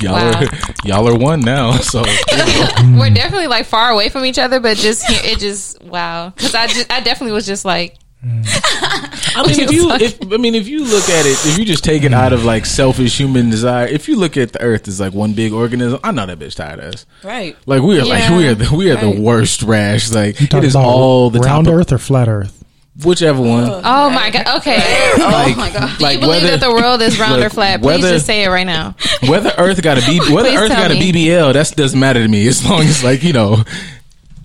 [0.00, 0.40] y'all Wow.
[0.40, 0.48] are
[0.84, 1.72] y'all are one now.
[1.78, 6.30] So We're definitely like far away from each other, but just it just wow.
[6.30, 9.36] Because I just, I definitely was just like Mm.
[9.36, 11.84] I mean, if you, if I mean, if you look at it, if you just
[11.84, 15.00] take it out of like selfish human desire, if you look at the Earth as
[15.00, 17.06] like one big organism, I know that bitch tired of us.
[17.22, 17.56] Right.
[17.66, 19.14] Like we are, like we are, the, we are Right.
[19.14, 20.10] the worst rash.
[20.12, 22.60] Like You it talking all the round Earth or flat Earth?
[23.02, 23.64] whichever one.
[23.84, 24.58] Oh my god.
[24.58, 24.78] Okay.
[25.16, 25.98] Oh like, Oh my God.
[25.98, 27.80] Do like you believe whether that the world is round or flat?
[27.82, 28.94] Please whether- just say it right now.
[29.28, 30.94] whether Earth got a B, whether Earth tell got a.
[30.94, 33.64] BBL, that doesn't matter to me as long as like you know,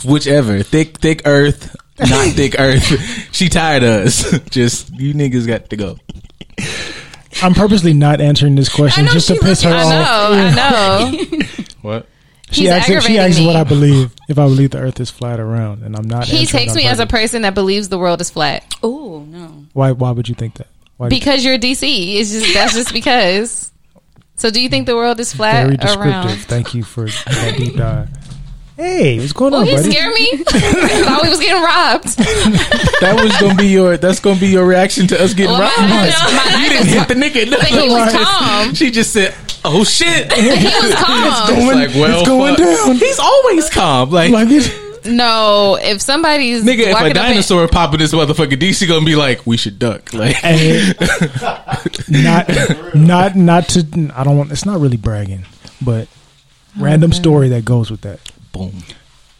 [0.03, 1.75] whichever thick thick Earth,
[2.09, 3.29] not thick Earth.
[3.33, 4.39] She tired of us.
[4.49, 5.97] Just you niggas got to go.
[7.41, 10.01] I'm purposely not answering this question just to piss her I know.
[10.01, 10.31] off.
[10.33, 11.45] I know.
[11.81, 12.07] What?
[12.51, 13.45] She He's asks, she aggravating asks me.
[13.47, 14.11] what I believe.
[14.27, 16.25] If I believe the Earth is flat or round, and I'm not.
[16.25, 17.21] He answering takes on me as a purpose.
[17.21, 19.65] person that believes the world is flat Oh no.
[19.73, 19.91] Why?
[19.91, 20.67] Why would you think that?
[20.97, 22.15] Why because you're DC.
[22.15, 23.71] It's just that's just because.
[24.35, 26.11] So, do you think the world is flat very or descriptive.
[26.25, 26.39] round?
[26.41, 28.09] Thank you for that deep dive.
[28.79, 29.59] Hey, what's going on?
[29.59, 29.91] Oh, on, he buddy?
[29.91, 30.31] scared me.
[30.47, 32.15] I thought we was getting robbed.
[33.01, 33.97] That was gonna be your.
[33.97, 35.77] That's gonna be your reaction to us getting Well, robbed.
[35.89, 37.49] my- my you didn't is- hit the nigga.
[37.51, 38.73] But he was calm.
[38.73, 39.33] She just said,
[39.65, 41.27] "Oh shit." He was calm.
[41.27, 42.95] It's going, like, well, it's going down.
[42.95, 44.09] He's always calm.
[44.11, 47.99] Like, Like it, No, if somebody's nigga, if a walking up in- dinosaur pop in
[47.99, 50.13] this motherfucker, DC gonna be like, we should duck.
[50.13, 50.95] Like, and
[52.09, 52.49] not,
[52.95, 54.11] not, not to.
[54.15, 54.51] I don't want.
[54.51, 55.45] It's not really bragging,
[55.81, 56.07] but
[56.77, 58.19] random story that goes with that.
[58.51, 58.83] Boom.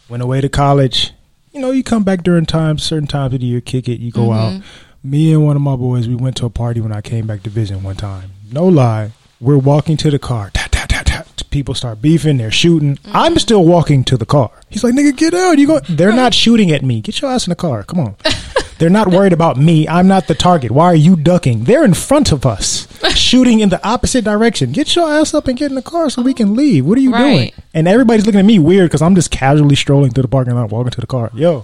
[0.08, 1.12] Went away to college.
[1.52, 4.12] You know, you come back during times, certain times of the year, kick it, you
[4.12, 4.52] go out.
[4.52, 5.10] Mm-hmm.
[5.10, 7.42] Me and one of my boys, we went to a party when I came back
[7.44, 8.30] to vision one time.
[8.52, 9.12] No lie.
[9.40, 10.50] We're walking to the car.
[10.52, 11.26] Tap, tap, tap, tap.
[11.50, 12.36] People start beefing.
[12.36, 12.96] They're shooting.
[12.96, 13.16] Mm-hmm.
[13.16, 14.52] I'm still walking to the car.
[14.68, 15.58] He's like, nigga, get out.
[15.58, 15.80] You go.
[15.80, 17.00] They're not shooting at me.
[17.00, 17.82] Get your ass in the car.
[17.82, 18.16] Come on.
[18.80, 19.86] They're not worried about me.
[19.86, 20.70] I'm not the target.
[20.70, 21.64] Why are you ducking?
[21.64, 24.72] They're in front of us, shooting in the opposite direction.
[24.72, 26.86] Get your ass up and get in the car so we can leave.
[26.86, 27.52] What are you doing?
[27.74, 30.70] And everybody's looking at me weird because I'm just casually strolling through the parking lot,
[30.70, 31.30] walking to the car.
[31.34, 31.60] Yo,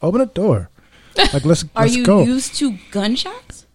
[0.00, 0.70] open the door.
[1.16, 2.22] Like let's Are let's you go.
[2.22, 3.66] used to gunshots?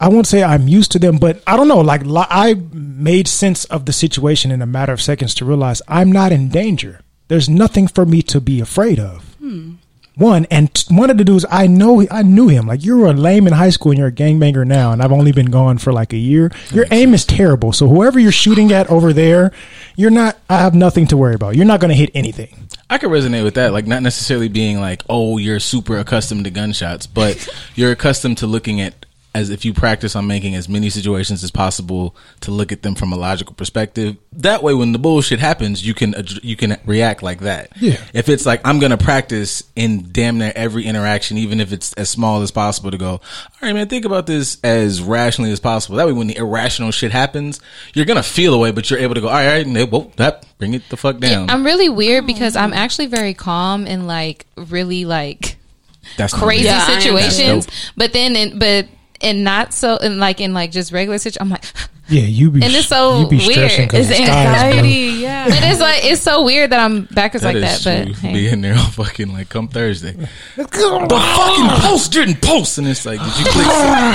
[0.00, 1.80] I won't say I'm used to them, but I don't know.
[1.80, 6.10] Like I made sense of the situation in a matter of seconds to realize I'm
[6.10, 7.00] not in danger.
[7.28, 9.36] There's nothing for me to be afraid of.
[9.36, 9.74] Hmm.
[10.14, 12.66] One and t- one of the dudes I know, I knew him.
[12.66, 15.12] Like you were a lame in high school and you're a gangbanger now, and I've
[15.12, 16.52] only been gone for like a year.
[16.70, 17.72] Your aim is terrible.
[17.72, 19.52] So whoever you're shooting at over there,
[19.96, 20.38] you're not.
[20.50, 21.56] I have nothing to worry about.
[21.56, 22.68] You're not going to hit anything.
[22.90, 23.72] I could resonate with that.
[23.72, 28.46] Like, not necessarily being like, oh, you're super accustomed to gunshots, but you're accustomed to
[28.46, 32.70] looking at as if you practice on making as many situations as possible to look
[32.70, 34.16] at them from a logical perspective.
[34.32, 37.70] That way, when the bullshit happens, you can you can react like that.
[37.80, 37.96] Yeah.
[38.12, 42.10] If it's like I'm gonna practice in damn near every interaction, even if it's as
[42.10, 43.20] small as possible, to go, all
[43.62, 45.96] right, man, think about this as rationally as possible.
[45.96, 47.60] That way, when the irrational shit happens,
[47.94, 50.74] you're gonna feel away, but you're able to go, all right, and well, that bring
[50.74, 51.48] it the fuck down.
[51.48, 55.56] I'm really weird because I'm actually very calm and like really like
[56.16, 57.66] That's crazy Yeah, situations.
[57.66, 58.86] That's But then, in, but
[59.22, 61.64] and not so, and like in like just regular situations, I'm like,
[62.08, 62.62] Yeah, you be.
[62.62, 63.70] And it's so be weird.
[63.70, 65.44] It's anxiety, skies yeah.
[65.48, 67.78] but it's like it's so weird that I'm back backwards like that.
[67.78, 68.14] is But true.
[68.14, 68.32] hey.
[68.34, 70.12] Be in there all fucking like come Thursday.
[70.12, 70.28] the
[70.66, 73.66] fucking post didn't post, and it's like, did you click?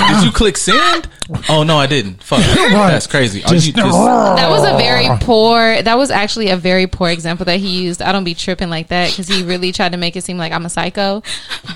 [0.08, 1.08] did you click send?
[1.48, 2.22] Oh no, I didn't.
[2.22, 3.40] Fuck, that's crazy.
[3.40, 5.82] Just- you just- That was a very poor.
[5.82, 8.02] That was actually a very poor example that he used.
[8.02, 10.52] I don't be tripping like that because he really tried to make it seem like
[10.52, 11.22] I'm a psycho.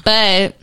[0.05, 0.57] But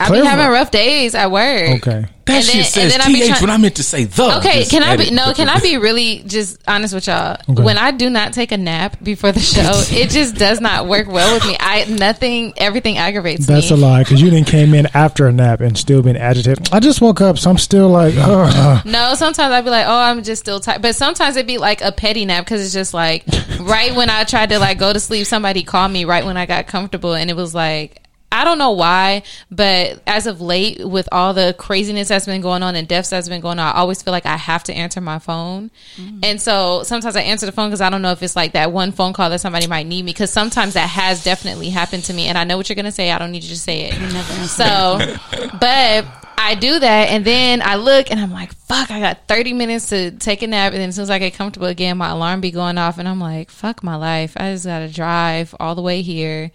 [0.00, 0.28] I be Clarify.
[0.30, 1.70] having rough days at work.
[1.82, 2.06] Okay.
[2.26, 3.82] that and shit then- says and then I be th trying- when I meant to
[3.82, 4.38] say the.
[4.38, 5.14] Okay, can I be edit.
[5.14, 5.32] no?
[5.34, 7.36] Can I be really just honest with y'all?
[7.48, 7.62] Okay.
[7.62, 9.60] When I do not take a nap before the show,
[9.94, 11.56] it just does not work well with me.
[11.60, 13.54] I nothing, everything aggravates me.
[13.54, 16.68] That's a lie because you didn't came in after a nap and still been agitated.
[16.72, 18.84] I just woke up, so I'm still like, Ugh.
[18.86, 20.82] No, sometimes I'd be like, oh, I'm just still tired.
[20.82, 23.24] But sometimes it'd be like a petty nap because it's just like
[23.60, 26.46] right when I tried to like go to sleep, somebody called me right when I
[26.46, 28.00] got comfortable, and it was like.
[28.34, 32.64] I don't know why, but as of late, with all the craziness that's been going
[32.64, 35.00] on and deaths that's been going on, I always feel like I have to answer
[35.00, 35.70] my phone.
[36.24, 38.72] And so sometimes I answer the phone because I don't know if it's like that
[38.72, 40.10] one phone call that somebody might need me.
[40.10, 42.26] Because sometimes that has definitely happened to me.
[42.26, 43.12] And I know what you're going to say.
[43.12, 44.48] I don't need you to say it.
[44.48, 44.98] So,
[45.60, 46.04] but
[46.36, 49.90] I do that, and then I look and I'm like, fuck, I got 30 minutes
[49.90, 50.72] to take a nap.
[50.72, 53.08] And then as soon as I get comfortable again, my alarm be going off, and
[53.08, 54.34] I'm like, fuck my life.
[54.36, 56.50] I just got to drive all the way here.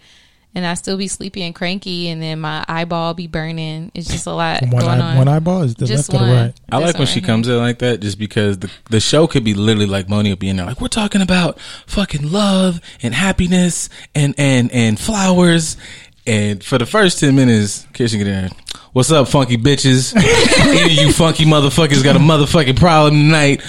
[0.52, 3.92] And I still be sleepy and cranky, and then my eyeball be burning.
[3.94, 5.16] It's just a lot one, going eye, on.
[5.18, 6.34] one eyeball is the Just left or one.
[6.36, 6.54] the right.
[6.72, 9.28] I like when one she right comes in like that, just because the the show
[9.28, 12.80] could be literally like Moni will be in there, like we're talking about fucking love
[13.00, 15.76] and happiness and and and flowers.
[16.26, 18.50] And for the first ten minutes, Kirsten get in there.
[18.92, 20.14] What's up, funky bitches?
[20.66, 23.62] Any of you funky motherfuckers got a motherfucking problem tonight?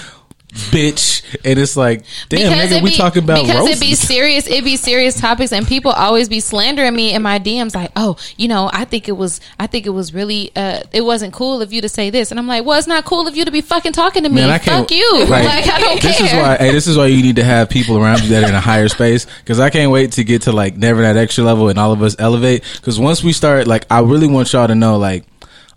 [0.51, 1.21] Bitch.
[1.45, 3.77] And it's like, damn, nigga, it we talking about because roses.
[3.77, 4.47] it be serious.
[4.47, 7.73] It be serious topics, and people always be slandering me in my DMs.
[7.73, 11.01] Like, oh, you know, I think it was, I think it was really, uh, it
[11.01, 13.35] wasn't cool of you to say this, and I'm like, well, it's not cool of
[13.35, 14.41] you to be fucking talking to me.
[14.41, 15.25] Man, I can't, Fuck you.
[15.31, 16.11] Like, Like, I don't care.
[16.11, 16.57] This is why.
[16.57, 18.61] Hey, this is why you need to have people around you that are in a
[18.61, 19.25] higher space.
[19.39, 22.01] Because I can't wait to get to like never that extra level and all of
[22.01, 22.63] us elevate.
[22.75, 25.25] Because once we start, like, I really want y'all to know, like.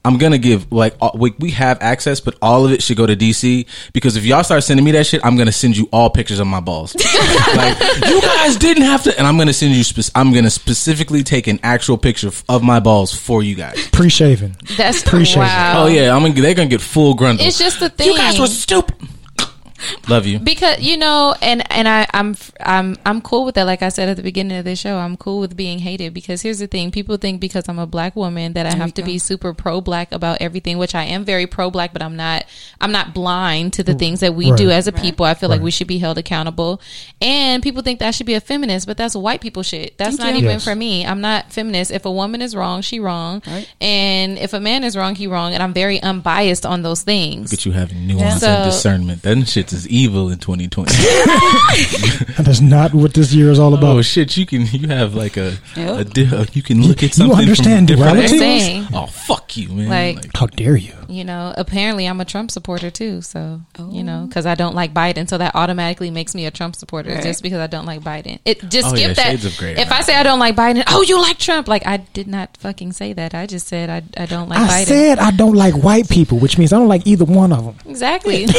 [0.05, 3.07] I'm gonna give like all, we, we have access, but all of it should go
[3.07, 6.11] to DC because if y'all start sending me that shit, I'm gonna send you all
[6.11, 6.95] pictures of my balls.
[7.57, 9.83] like you guys didn't have to, and I'm gonna send you.
[9.83, 13.89] Spec- I'm gonna specifically take an actual picture of my balls for you guys.
[13.93, 14.57] Pre-shaven.
[14.77, 15.47] That's Appreciate it.
[15.47, 15.85] wow.
[15.85, 16.35] Oh yeah, I'm gonna.
[16.35, 17.41] They're gonna get full grundle.
[17.47, 18.09] It's just the thing.
[18.09, 18.95] you guys were stupid.
[20.09, 20.39] Love you.
[20.39, 23.65] because you know and and I, I'm I'm I'm cool with that.
[23.65, 26.13] Like I said at the beginning of the show I'm cool with being hated.
[26.15, 26.91] Because here's the thing.
[26.91, 30.13] People think because I'm a black woman that I have to be super pro black
[30.13, 32.45] about everything which I am very pro black but I'm not
[32.81, 35.25] I'm not blind to the things that we do as a people.
[35.27, 36.81] I feel like we should be held accountable.
[37.21, 39.97] And people think that I should be a feminist but that's white people shit.
[39.99, 40.65] That's not even Yes.
[40.65, 41.07] for me.
[41.07, 41.91] I'm not feminist.
[41.91, 43.43] If a woman is wrong she wrong.
[43.81, 45.55] And if a man is wrong he wrong.
[45.55, 47.51] And I'm very unbiased on those things.
[47.53, 49.23] Look at you having nuance So- and discernment.
[49.23, 50.93] That shit is evil in 2020.
[52.43, 53.97] That's not what this year is all about.
[53.97, 55.99] oh shit, you can you have like a, Yep.
[56.01, 58.45] a di- uh, you can look at You understand from different duality?
[58.45, 58.91] angles.
[58.95, 60.17] Oh fuck you, man!
[60.17, 60.95] Like- How dare you?
[61.15, 63.23] You know, apparently I'm a Trump supporter too.
[63.23, 63.61] So,
[63.91, 65.29] you know, because I don't like Biden.
[65.29, 67.23] So that automatically makes me a Trump supporter Right.
[67.23, 68.39] just because I don't like Biden.
[68.45, 69.27] It just Oh, skip yeah, that.
[69.31, 69.97] shades of gray if now.
[69.97, 71.69] I say I don't like Biden, oh, you like Trump.
[71.69, 73.35] Like, I did not fucking say that.
[73.35, 74.87] I just said I, I don't like I Biden.
[74.87, 77.77] said I don't like white people, which means I don't like either one of them.
[77.87, 78.47] exactly.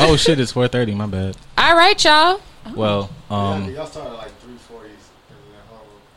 [0.00, 0.96] oh shit, it's 4:30.
[0.96, 1.36] My bad.
[1.58, 2.40] All right, y'all.
[2.74, 5.10] Well, um, Y'all started like three forties.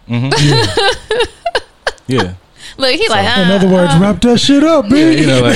[2.08, 2.34] yeah,
[2.78, 5.18] Look, he like, In uh, other words, wrap that shit up, yeah, bitch.
[5.20, 5.56] you know, like,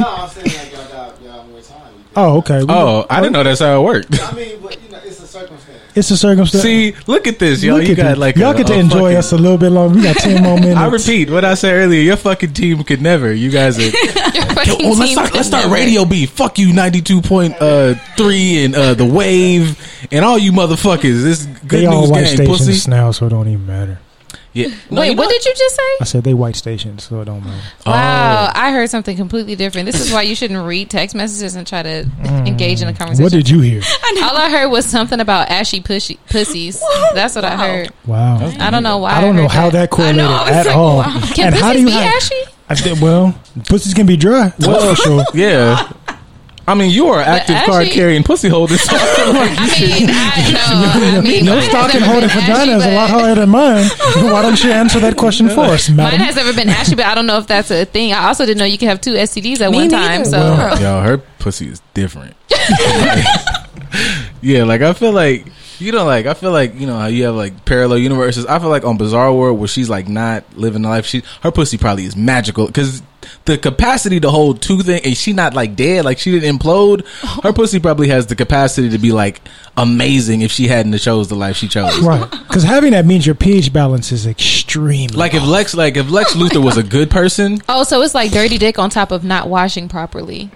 [0.00, 1.92] No, I'm saying like y'all got y'all more time.
[2.16, 2.58] Oh, okay.
[2.60, 4.20] We- oh, I didn't know that's how it worked.
[4.22, 5.78] I mean, but you know, it's a circumstance.
[5.94, 6.62] It's a circumstance.
[6.64, 7.74] See, look at this, yo.
[7.76, 8.18] Look You at got this.
[8.18, 9.94] like y'all a- get to a enjoy fucking- us a little bit longer.
[9.96, 10.78] We got ten more minutes.
[10.78, 12.00] I repeat what I said earlier.
[12.00, 13.32] Your fucking team could never.
[13.32, 13.82] You guys are.
[13.82, 15.34] your fucking Oh, let's team start.
[15.34, 16.26] Let's start never- Radio B.
[16.26, 19.78] Fuck you, ninety two point uh, three, and uh, the Wave,
[20.10, 21.22] and all you motherfuckers.
[21.22, 22.90] This good They all news white gang, stations pussy.
[22.90, 23.98] now, so it don't even matter.
[24.52, 24.68] Yeah.
[24.90, 25.82] No, Wait, you know what did you just say?
[26.00, 27.62] I said they white stations, so it don't matter.
[27.86, 27.90] Oh.
[27.90, 29.86] Wow, I heard something completely different.
[29.86, 32.46] This is why you shouldn't read text messages and try to mm.
[32.46, 33.24] engage in a conversation.
[33.24, 33.80] What did you hear?
[34.22, 36.82] All I heard was something about ashy pushy, pussies.
[37.14, 37.90] That's what I heard.
[38.06, 38.52] Wow.
[38.58, 39.12] I don't know why.
[39.12, 40.98] I don't know how that correlated I at like, all.
[40.98, 41.20] wow.
[41.34, 42.14] Can and pussies how do you be have?
[42.14, 42.42] ashy?
[42.68, 43.38] I said, well,
[43.68, 44.48] pussies can be dry.
[44.58, 45.24] That's for sure.
[45.34, 45.92] Yeah.
[46.66, 48.76] I mean, you are an active actually- card carrying pussy holder.
[48.78, 49.88] So I feel like you I should.
[49.90, 50.52] mean, I
[51.12, 51.18] know.
[51.18, 53.34] I mean, Your mine has stocking never holding been vagina is a lot but- higher
[53.34, 53.84] than mine.
[54.32, 57.14] Why don't you answer that question for us, Mine has never been ashy, but I
[57.16, 58.12] don't know if that's a thing.
[58.12, 59.96] I also didn't know you can have two STDs at Me one neither.
[59.96, 60.24] time.
[60.24, 62.34] So Well, Yo, her pussy is different.
[64.40, 65.46] yeah, like I feel like
[65.78, 68.46] you know, like I feel like you know how you have like parallel universes.
[68.46, 71.06] I feel like on Bizarro World where she's like not living the life.
[71.06, 73.02] She her pussy probably is magical because
[73.44, 77.06] the capacity to hold two things and she not like dead, like she didn't implode.
[77.42, 79.40] Her pussy probably has the capacity to be like
[79.76, 81.98] amazing if she hadn't chose the life she chose.
[82.00, 82.30] Right.
[82.30, 86.34] Because having that means your pH balance is extreme Like if Lex, like if Lex
[86.34, 89.48] Luthor was a good person, oh, so it's like dirty dick on top of not
[89.48, 90.50] washing properly.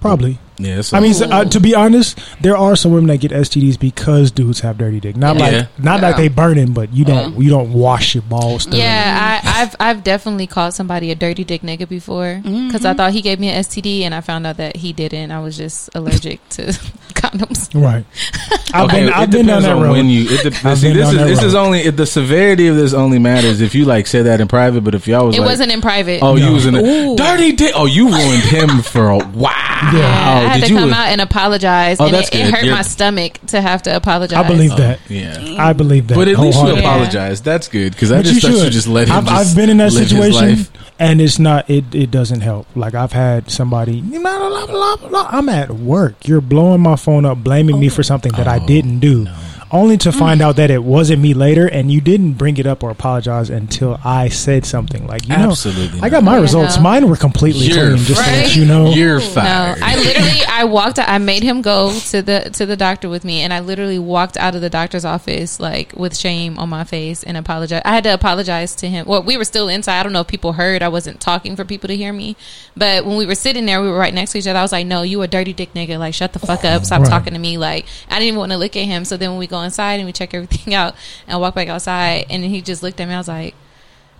[0.00, 0.38] Probably.
[0.58, 0.82] Yeah.
[0.92, 4.30] I mean, so, uh, to be honest, there are some women that get STDs because
[4.30, 5.16] dudes have dirty dick.
[5.16, 5.42] Not Yeah.
[5.58, 8.64] like not like they burning, but you don't you don't wash your balls.
[8.64, 8.80] thoroughly.
[8.80, 13.12] Yeah, I, I've I've definitely called somebody a dirty dick nigga before because I thought
[13.12, 15.30] he gave me an STD and I found out that he didn't.
[15.30, 16.62] I was just allergic to
[17.14, 17.68] condoms.
[17.74, 18.04] Right.
[18.74, 19.92] I've Okay, been it I've been down depends that on road.
[19.92, 20.26] when you.
[20.28, 22.92] It de- I've see, this is that this is only it, the severity of this
[22.92, 24.82] only matters if you like say that in private.
[24.82, 26.20] But if y'all was It like, wasn't in private.
[26.22, 27.72] oh, you was in a dirty dick.
[27.74, 29.52] Oh, you ruined him for a while.
[29.92, 30.78] Yeah, I had did to you?
[30.80, 33.82] come out and apologize, Oh, and that's it, it hurt You're- my stomach to have
[33.82, 34.38] to apologize.
[34.38, 35.00] I believe that.
[35.08, 35.56] yeah.
[35.58, 36.14] I believe that.
[36.14, 36.80] But at least you wholeheartedly.
[36.84, 37.40] apologize.
[37.42, 38.72] That's good because I But just you thought you should.
[38.72, 39.16] just let him.
[39.16, 40.66] I've, just I've been in that situation,
[40.98, 41.68] and it's not.
[41.68, 42.66] It it doesn't help.
[42.74, 44.00] Like I've had somebody.
[44.00, 45.28] Blah, blah, blah, blah.
[45.30, 46.26] I'm at work.
[46.28, 47.90] You're blowing my phone up, blaming me oh.
[47.90, 48.66] for something that I oh.
[48.66, 49.26] didn't do,
[49.70, 52.82] only to find out that it wasn't me later, and you didn't bring it up
[52.82, 55.06] or apologize until I said something.
[55.06, 56.76] Like you know, Absolutely I got my Yeah, results.
[56.76, 56.82] no.
[56.82, 57.96] Mine were completely You're clean.
[57.98, 58.42] Just to Right?
[58.44, 58.90] let you know.
[58.90, 59.74] You're No.
[59.82, 61.08] I literally I walked out.
[61.08, 64.36] I made him go to the to the doctor with me, and I literally walked
[64.36, 67.82] out of the doctor's office like with shame on my face and apologize.
[67.84, 69.06] I had to apologize to him.
[69.06, 70.00] Well, we were still inside.
[70.00, 70.82] I don't know if people heard.
[70.82, 72.36] I wasn't talking for people to hear me,
[72.76, 74.58] but when we were sitting there, we were right next to each other.
[74.58, 75.98] I was like, "No, you a dirty dick nigga.
[75.98, 76.84] Like, shut the fuck up.
[76.84, 77.10] Stop Right.
[77.10, 79.04] talking to me." Like, I didn't even want to look at him.
[79.04, 80.94] So then when we go inside and we check everything out
[81.26, 83.54] and walk back outside, and he just looked at me, I was like.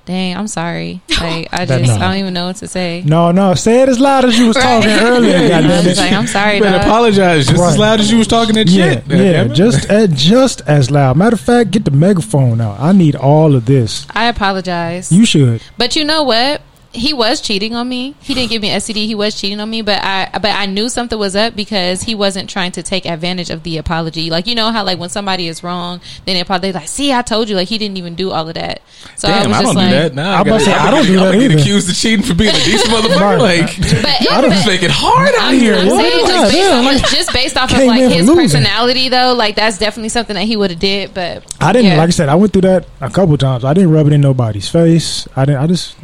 [0.06, 1.00] Dang, I'm sorry.
[1.18, 1.94] Like I just no.
[1.94, 3.02] I don't even know what to say.
[3.06, 5.34] No, no, say it as loud as you was talking earlier.
[5.38, 5.96] I goddamn was it.
[5.96, 6.86] like, I'm sorry, You better dog.
[6.86, 9.06] apologize just as loud as you was talking that Yeah, shit.
[9.06, 11.16] yeah, Damn just uh, just as loud.
[11.16, 12.78] Matter of fact, get the megaphone out.
[12.78, 14.06] I need all of this.
[14.10, 15.10] I apologize.
[15.10, 15.62] You should.
[15.78, 16.60] But you know what?
[16.94, 18.14] He was cheating on me.
[18.20, 19.06] He didn't give me STD.
[19.06, 22.14] He was cheating on me, but I but I knew something was up because he
[22.14, 24.30] wasn't trying to take advantage of the apology.
[24.30, 27.22] Like you know how like when somebody is wrong, then they apologize like, "See, I
[27.22, 28.80] told you." Like he didn't even do all of that.
[29.16, 30.14] So I Damn, was I, just don't like, do that.
[30.14, 31.58] Nah, I'm about to say, I don't do I'm that get either.
[31.60, 33.38] accused of cheating for being a decent motherfucker.
[33.38, 35.74] Like, But, I don't but- just make it hard out I'm, here.
[35.74, 38.36] I'm saying just based, yeah, off, like- just based off of like his losing.
[38.60, 41.12] personality, though, like that's definitely something that he would have did.
[41.12, 41.96] But I didn't yeah.
[41.98, 42.28] like I said.
[42.28, 43.64] I went through that a couple times.
[43.64, 45.26] I didn't rub it in nobody's face.
[45.36, 45.60] I didn't.
[45.62, 45.96] I just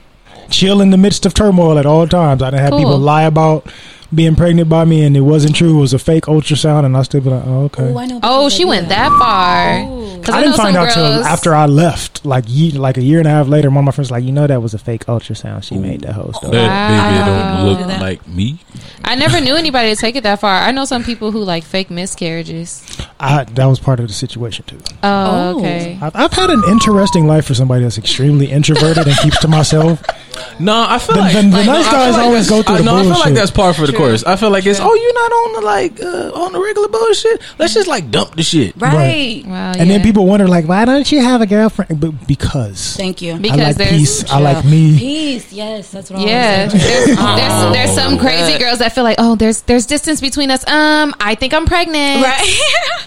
[0.50, 2.42] chill in the midst of turmoil at all times.
[2.42, 2.78] I didn't have Cool.
[2.80, 3.66] people lie about
[4.12, 5.78] being pregnant by me, and it wasn't true.
[5.78, 7.92] It was a fake ultrasound, and I still be like, oh, okay.
[7.92, 8.20] Oh, know.
[8.24, 9.82] Oh, she went do that far.
[9.82, 10.00] Ooh.
[10.20, 13.20] 'Cause I know didn't find out till after I left, like ye- like a year
[13.20, 13.70] and a half later.
[13.70, 15.62] One of my friends was like, you know, that was a fake ultrasound.
[15.62, 16.52] She made that whole story.
[16.58, 18.00] That baby don't look that.
[18.02, 18.58] like me.
[19.02, 20.52] I never knew anybody to take it that far.
[20.60, 22.82] I know some people who like fake miscarriages.
[23.18, 24.78] I, that was part of the situation too.
[25.02, 25.58] Oh, Oh.
[25.60, 25.98] okay.
[26.02, 30.02] I've, I've had an interesting life for somebody that's extremely introverted and keeps to myself.
[30.58, 32.50] No, I feel The- like the- the like, nice I feel guys like always that's-
[32.50, 33.98] go through I, the no, I feel like that's par for the True.
[33.98, 34.24] course.
[34.24, 37.40] I feel like it's oh, you're not on the like uh, on the regular bullshit.
[37.58, 38.74] Let's just like dump the shit.
[38.76, 39.42] Right.
[39.46, 39.72] Wow.
[39.78, 42.00] And then people wonder, like, why don't you have a girlfriend?
[42.00, 43.36] But because Thank you.
[43.38, 44.30] Because I like there's- peace.
[44.30, 44.98] I like me.
[44.98, 45.52] Peace.
[45.52, 47.16] Yes, that's what Yeah, I was saying.
[47.16, 50.66] there's, there's, there's some crazy girls that feel like, oh, there's there's distance between us.
[50.68, 52.22] Um, I think I'm pregnant.
[52.22, 52.60] Right.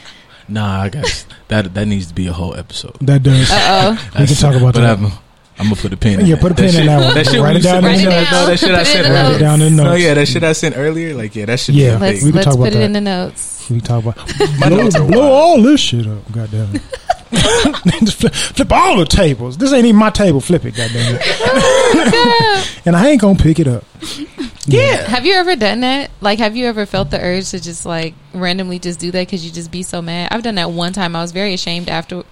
[0.49, 2.95] Nah, I guess that that needs to be a whole episode.
[2.99, 3.49] That does.
[3.49, 5.11] Uh We can talk about but that.
[5.59, 6.19] I'm, I'm gonna put a pin.
[6.19, 6.41] in Yeah, that.
[6.41, 7.13] put a pin in that one.
[7.15, 8.47] That shit Write it down said- in the no, notes.
[8.47, 9.39] that shit I Put it said Write it earlier.
[9.39, 10.01] down in the No, notes.
[10.03, 11.13] yeah, that shit I sent earlier.
[11.15, 11.89] Like, yeah, that should Yeah.
[11.89, 12.25] be a Let's thing.
[12.25, 13.67] We can let's talk put about it in the notes.
[13.69, 14.17] We can talk about
[14.59, 16.31] My blow, notes are blow all this shit up.
[16.31, 16.81] Goddamn it.
[18.13, 19.57] Flip, flip all the tables.
[19.57, 20.39] This ain't even my table.
[20.39, 21.21] Flip it, goddamn it.
[21.25, 23.83] Oh, and I ain't gonna pick it up.
[24.65, 25.07] Yeah.
[25.09, 26.11] Have you ever done that?
[26.21, 29.43] Like, have you ever felt the urge to just like randomly just do that because
[29.45, 30.29] you just be so mad?
[30.31, 31.15] I've done that one time.
[31.15, 32.23] I was very ashamed after.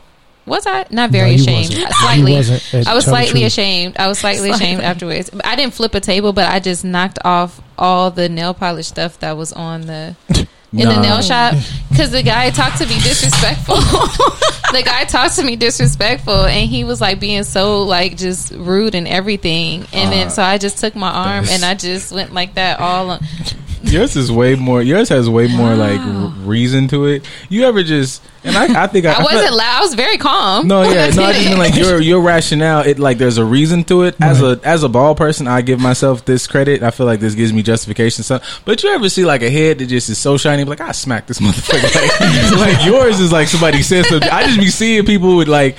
[0.45, 1.69] Was I not very No, ashamed?
[1.69, 1.93] wasn't.
[1.93, 2.35] Slightly.
[2.37, 3.95] Uh, I was slightly ashamed.
[3.97, 5.29] I was slightly ashamed afterwards.
[5.43, 9.19] I didn't flip a table, but I just knocked off all the nail polish stuff
[9.19, 10.15] that was on the
[10.73, 11.53] in the nail shop
[11.89, 13.75] because the guy talked to me disrespectful.
[14.71, 18.95] the guy talked to me disrespectful, and he was like being so like just rude
[18.95, 19.85] and everything.
[19.93, 23.11] And then so I just took my arm and I just went like that all.
[23.11, 23.19] On,
[23.83, 24.81] Yours is way more.
[24.81, 25.99] Yours has way more like
[26.47, 27.27] reason to it.
[27.49, 29.77] You ever just and I, I think I, I wasn't loud.
[29.77, 30.67] I was very calm.
[30.67, 31.23] No, yeah, no.
[31.23, 32.81] I just mean like your your rationale.
[32.85, 34.15] It like there's a reason to it.
[34.21, 36.81] As a as a ball person, I give myself this credit.
[36.83, 38.23] I feel like this gives me justification.
[38.23, 40.63] So, but you ever see like a head that just is so shiny?
[40.63, 41.81] Like I smack this motherfucker.
[42.61, 44.29] Like, like yours is like somebody says something.
[44.29, 45.77] I just be seeing people with like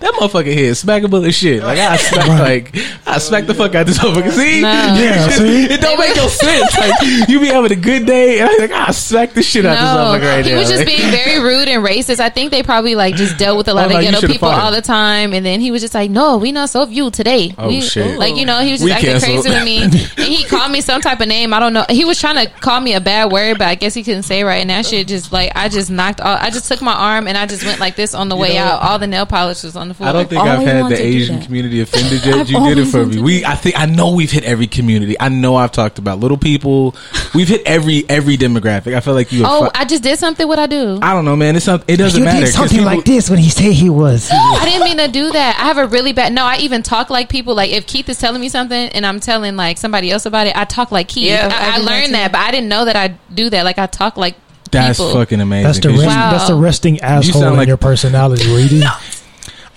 [0.00, 1.62] that motherfucker head smackable as shit.
[1.62, 4.30] Like I smack like I smack the fuck out of this motherfucker.
[4.32, 4.68] See, No.
[4.68, 5.64] Yeah, see?
[5.64, 6.76] it don't make no sense.
[6.78, 9.76] Like you be having a good day, and I'm like I smack the shit out
[9.76, 9.88] of this
[10.28, 10.58] motherfucker right he now.
[10.58, 12.03] was just Like- being very rude and racist.
[12.10, 14.26] I think they probably like just dealt with a oh, lot Oh, of no, ghetto
[14.26, 17.10] people all the time, and then he was just like, "No, we not so you
[17.10, 18.18] today." Oh, we, shit.
[18.18, 19.44] Like you know, he was just We acting canceled.
[19.44, 19.82] crazy with me,
[20.24, 21.52] and he called me some type of name.
[21.52, 21.84] I don't know.
[21.88, 24.42] He was trying to call me a bad word, but I guess he couldn't say
[24.44, 24.60] right.
[24.60, 26.20] And that shit just like I just knocked.
[26.20, 28.54] All, I just took my arm and I just went like this on the way
[28.54, 28.82] know, out.
[28.82, 30.08] All the nail polish was on the floor.
[30.08, 32.48] I don't think I've I've had the Asian community offended yet.
[32.48, 33.20] You did it for me.
[33.20, 35.16] We, I think, I know we've hit every community.
[35.18, 36.94] I know I've talked about little people.
[37.34, 38.94] We've hit every every demographic.
[38.94, 39.44] I feel like you.
[39.44, 40.46] Oh, Have I just did something.
[40.46, 40.98] What I do?
[41.02, 41.56] I don't know, man.
[41.56, 41.84] It's not.
[41.94, 42.40] It doesn't You matter.
[42.40, 44.30] did 'cause something people- like this when he said he was.
[44.32, 45.56] I didn't mean to do that.
[45.58, 46.32] I have a really bad.
[46.32, 47.54] No, I even talk like people.
[47.54, 50.56] Like if Keith is telling me something and I'm telling like somebody else about it,
[50.56, 51.30] I talk like Keith.
[51.30, 53.64] Yeah, I, I I learned that, but I didn't know that I do that.
[53.64, 54.34] Like I talk like
[54.70, 55.12] That's people.
[55.14, 55.64] fucking amazing.
[55.64, 56.30] That's the 'cause rest, Wow.
[56.32, 58.82] that's the resting asshole sound in like- your personality, Reedy.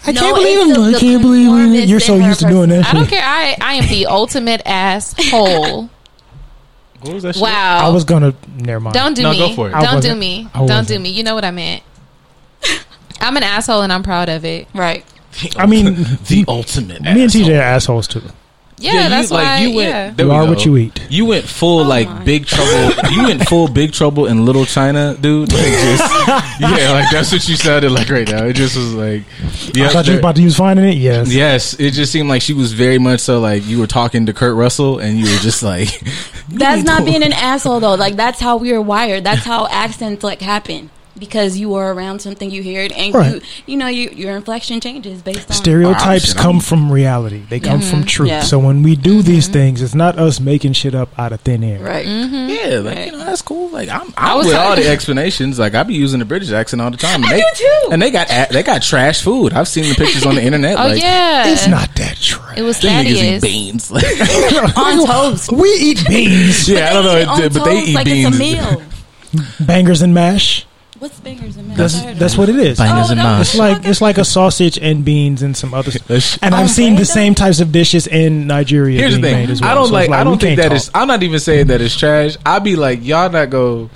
[0.05, 0.91] I No, can't believe it's him.
[0.91, 1.73] the- I can't believe him.
[1.89, 3.21] You're so in her used to doing that I don't care.
[3.23, 5.89] I I am the ultimate asshole.
[7.01, 7.43] What was that shit?
[7.43, 7.85] Wow.
[7.85, 8.33] I was gonna.
[8.57, 8.95] Never mind.
[8.95, 9.37] Don't do No, me.
[9.37, 9.71] go for it.
[9.73, 10.47] Don't do me.
[10.65, 11.09] Don't do me.
[11.09, 11.83] You know what I meant.
[13.21, 14.67] I'm an asshole and I'm proud of it.
[14.73, 15.05] Right.
[15.55, 15.85] I mean,
[16.27, 17.01] the ultimate.
[17.01, 17.31] me and.
[17.31, 18.21] TJ are assholes too.
[18.79, 19.57] Yeah, you, that's like why.
[19.61, 19.89] you went.
[19.89, 20.09] yeah.
[20.11, 20.49] there You we are go.
[20.51, 21.01] what you eat.
[21.09, 22.23] You went full oh like my.
[22.23, 22.93] big trouble.
[23.11, 25.51] you went full big trouble in Little China, dude.
[25.51, 26.27] Like just
[26.59, 28.45] yeah, like that's what you sounded like right now.
[28.45, 29.23] It just was like
[29.73, 29.87] yeah.
[29.87, 30.97] I thought you were about to use finding it.
[30.97, 31.33] Yes.
[31.33, 34.33] Yes, it just seemed like she was very much so like you were talking to
[34.33, 35.89] Kurt Russell and you were just like
[36.49, 37.95] That's not being an asshole though.
[37.95, 39.23] Like that's how we are wired.
[39.23, 40.91] That's how accents like happen.
[41.19, 43.35] Because you are around something you hear it and Right.
[43.35, 47.43] you you know you, your inflection changes based on Stereotypes I'm- come from reality.
[47.49, 48.07] They come from mm-hmm.
[48.07, 48.29] truth.
[48.29, 48.41] Yeah.
[48.41, 49.27] So when we do mm-hmm.
[49.27, 51.79] these things, it's not us making shit up out of thin air.
[51.79, 52.05] right.
[52.05, 52.49] Mm-hmm.
[52.49, 53.05] Yeah, like Right.
[53.07, 53.69] you know, that's cool.
[53.69, 55.59] Like I'm, I'm was with all the explanations.
[55.59, 57.23] Like I be using the British accent all the time.
[57.23, 57.89] And I they, do too.
[57.91, 59.53] And they got they got trash food.
[59.53, 60.77] I've seen the pictures on the internet.
[60.77, 62.57] Oh like, yeah, It's not that trash.
[62.57, 63.91] It was Them niggas eat beans.
[63.91, 64.03] Like,
[64.77, 65.51] On toast.
[65.51, 68.27] We eat beans, yeah, I don't know, but they eat beans.
[68.27, 68.83] it's a meal.
[69.59, 70.66] bangers and mash.
[70.99, 71.77] What's bangers and mash?
[71.77, 72.77] That's that's what it is.
[72.79, 73.23] Bangers Oh, and no.
[73.23, 73.41] mash.
[73.41, 76.39] It's like it's like a sausage and beans and some other stuff.
[76.43, 78.99] And I've seen the same types of dishes in Nigeria.
[78.99, 79.33] Here's the thing.
[79.35, 79.71] made as well.
[79.71, 80.05] I don't So like.
[80.09, 80.89] it's I don't think can't that is.
[80.95, 82.35] I'm not even saying that it's trash.
[82.45, 83.89] I'd be like, y'all not go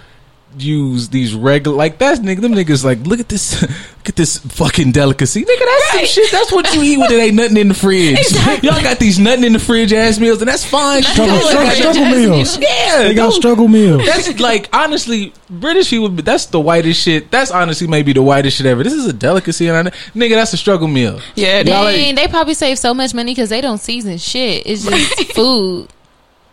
[0.57, 2.41] use these regular like that's nigga.
[2.41, 3.61] Them niggas like, look at this.
[4.01, 5.59] Look at this fucking delicacy, nigga.
[5.59, 6.31] That's some shit.
[6.31, 8.17] That's what you eat when it ain't nothing in the fridge.
[8.63, 11.03] Y'all got these nothing in the fridge ass meals, and that's fine.
[11.03, 12.57] Struggle, Y'all struggle, got- struggle meals.
[12.57, 14.03] Yeah, They got those- struggle meals.
[14.03, 16.09] That's like honestly, British people.
[16.09, 17.29] That's the whitest shit.
[17.29, 18.83] That's honestly maybe the whitest shit ever.
[18.83, 21.21] This is a delicacy, and I, nigga, that's a struggle meal.
[21.35, 24.63] Yeah, Y'all Dang, ain't- they probably save so much money because they don't season shit.
[24.65, 25.89] It's just food.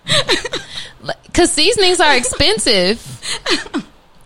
[1.38, 3.00] Because seasonings are expensive.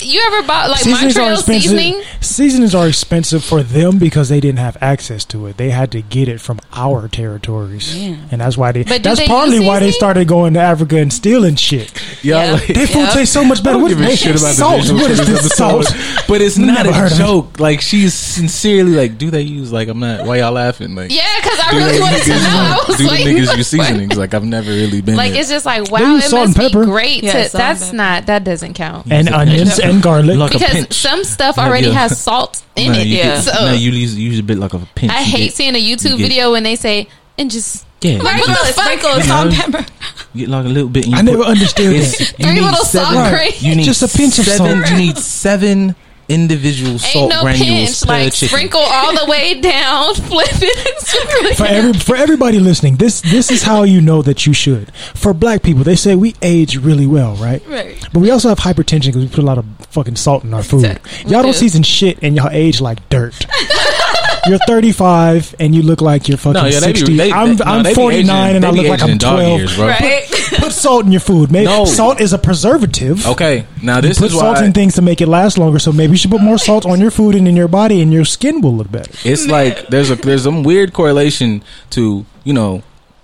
[0.00, 2.02] You ever bought like seasonings Montreal seasoning?
[2.22, 5.58] Seasonings are expensive for them because they didn't have access to it.
[5.58, 8.16] They had to get it from our territories, Yeah.
[8.30, 8.84] and that's why they.
[8.84, 11.92] But that's they partly why they started going to Africa and stealing shit.
[12.22, 12.52] Y'all Yeah.
[12.52, 13.10] like, Their food Yeah.
[13.10, 13.72] tastes so much I better.
[13.74, 14.84] don't What give a shit about salt?
[14.86, 15.94] the What is this this salt?
[16.28, 17.22] But it's not a heard of it.
[17.22, 17.58] joke.
[17.60, 20.24] Like she's sincerely like, do they use like I'm not?
[20.24, 20.94] Why y'all laughing?
[20.94, 22.36] Like, Yeah, because I do really wanted to know.
[22.38, 24.16] I was do like, the niggas use seasonings?
[24.16, 25.16] Like I've never really been.
[25.16, 25.40] Like there.
[25.40, 26.84] it's just like They wow, use it salt must and be pepper.
[26.84, 27.22] great.
[27.24, 27.96] Yeah, to, that's pepper.
[27.96, 30.36] not that doesn't count And onions and garlic.
[30.38, 33.06] Like because some stuff already has salt in it.
[33.08, 33.40] yeah.
[33.40, 35.12] So no, you use, use a bit like a pinch.
[35.12, 37.08] I hate seeing a YouTube video when they say
[37.38, 38.84] and just Yeah, Like, you what get- the fuck?
[38.84, 39.78] Sprinkle You salt and know?
[39.78, 39.92] pepper.
[40.36, 41.04] get like a little bit.
[41.04, 42.38] And you I never understood it's- that.
[42.38, 43.62] you Three need little seven- salt grains.
[43.62, 44.90] You need Just a pinch of seven, salt.
[44.90, 45.94] You need seven
[46.28, 48.02] individual ain't salt no granules pinch.
[48.02, 48.48] per Like chicken.
[48.48, 51.56] sprinkle all the way down, flip it.
[51.56, 54.90] for every for everybody listening, this this is how you know that you should.
[55.14, 57.62] For black people, they say we age really well, right?
[57.68, 57.98] Right.
[58.12, 60.62] But we also have hypertension because we put a lot of fucking salt in our
[60.62, 60.84] food.
[60.84, 61.30] Exactly.
[61.30, 61.58] Y'all don't do.
[61.58, 63.34] season shit, and y'all age like dirt.
[64.46, 67.16] you're 35 and you look like you're fucking No, yeah, they be- 60.
[67.16, 69.58] they- I'm no, I'm 49 aging- and I look like I'm 12.
[69.60, 69.78] years.
[69.78, 70.24] Right.
[70.58, 71.50] Put salt in your food.
[71.50, 71.84] Maybe No.
[71.84, 73.26] salt is a preservative.
[73.26, 75.78] Okay, now this Put is salt why in things to make it last longer.
[75.78, 78.12] So maybe you should put more salt on your food and in your body, and
[78.12, 79.10] your skin will look better.
[79.24, 82.82] it's like there's a there's some weird correlation to you know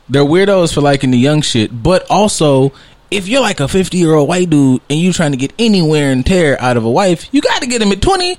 [0.09, 2.73] they're weirdos for liking the young shit, but also
[3.11, 5.81] if you're like a 50 year old white dude and you're trying to get any
[5.83, 8.39] wear and tear out of a wife, you got to get him at 20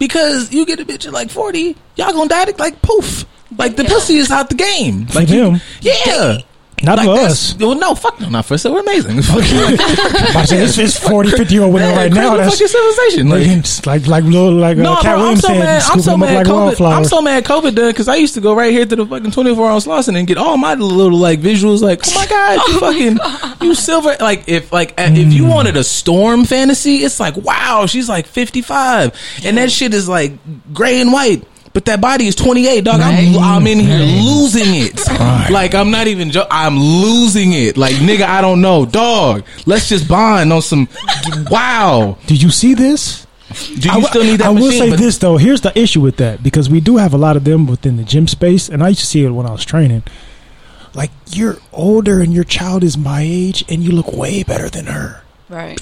[0.00, 3.24] because you get a bitch at like 40, y'all gonna die like poof.
[3.56, 5.06] Like the pussy is out the game.
[5.14, 5.60] Like you- them.
[5.80, 6.38] yeah.
[6.82, 7.54] Not Like for us.
[7.58, 8.64] Well, no, fuck no, not for us.
[8.64, 9.18] We're amazing.
[9.18, 12.36] About to say, it's, it's 40, 50 year old women right now.
[12.36, 13.28] That's fucking civilization.
[13.28, 15.82] Like, like like little like uh, no, Cat bro, I'm so mad.
[15.84, 16.34] I'm so mad.
[16.34, 17.44] like COVID, I'm so mad.
[17.44, 20.16] COVID done because I used to go right here to the fucking 24 hour Slauson
[20.16, 21.82] and get all my little like visuals.
[21.82, 24.16] Like, oh my god, you fucking you silver.
[24.18, 28.26] Like if like uh, if you wanted a storm fantasy, it's like wow, she's like
[28.26, 30.32] 55, and that shit is like
[30.72, 31.44] gray and white.
[31.72, 33.00] But that body is 28, dog.
[33.00, 34.98] I'm, I'm in here losing it.
[35.52, 37.76] Like, I'm not even jo- I'm losing it.
[37.76, 38.84] Like, nigga, I don't know.
[38.84, 40.88] Dog, let's just bond on some.
[41.50, 42.18] Wow.
[42.26, 43.24] Did you see this?
[43.50, 45.36] Do you I, w- still need that I will say But- this though.
[45.36, 48.04] Here's the issue with that because we do have a lot of them within the
[48.04, 50.02] gym space, and I used to see it when I was training.
[50.94, 54.86] Like you're older and your child is my age, and you look way better than
[54.86, 55.22] her.
[55.48, 55.80] Right.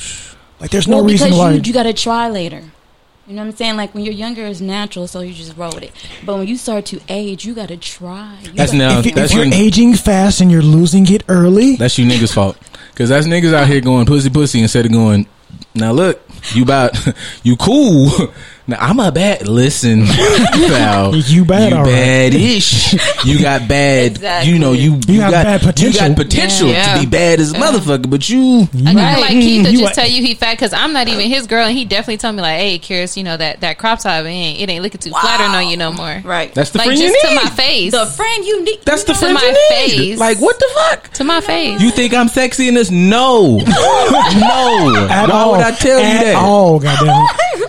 [0.61, 1.53] Like there's well, no reason why.
[1.53, 2.63] you, you got to try later.
[3.29, 3.77] You know what I'm saying?
[3.77, 5.93] Like when you're younger, it's natural, so you just roll with it.
[6.25, 8.39] But when you start to age, you got to try.
[8.43, 8.99] You That's gotta- now.
[9.01, 12.07] if, you, that's if you're when- aging fast and you're losing it early, That's you
[12.07, 12.57] niggas' fault.
[12.95, 15.27] Cause that's niggas out here going pussy pussy instead of going.
[15.75, 16.21] Now look,
[16.55, 16.97] you about
[17.45, 18.11] you cool.
[18.69, 19.49] Now I'm a bad.
[19.49, 21.91] Listen, pal, You bad, You all right.
[21.91, 23.25] bad-ish.
[23.25, 24.13] You got bad.
[24.13, 24.53] Exactly.
[24.53, 25.01] You know you.
[25.09, 26.03] You, have got bad potential.
[26.03, 26.95] You got potential Yeah.
[26.95, 28.69] to be bad as a motherfucker, but you.
[28.87, 31.09] I gotta like Keith to You just a- tell you he fat because I'm not
[31.09, 33.79] even his girl, and he definitely told me like, "Hey, Curious, you know that that
[33.79, 36.53] crop top it ain't it ain't looking too flattering on you no more." Right.
[36.55, 38.81] That's the like friend just you to my face, the friend you need.
[38.85, 39.99] that's the to friend my you need.
[40.11, 40.19] face.
[40.19, 41.09] Like what the fuck?
[41.15, 41.81] to my face.
[41.81, 42.91] You think I'm sexy in this?
[42.91, 45.07] No, no.
[45.11, 46.35] at Why all, would I tell you at that?
[46.37, 47.27] all, goddamn.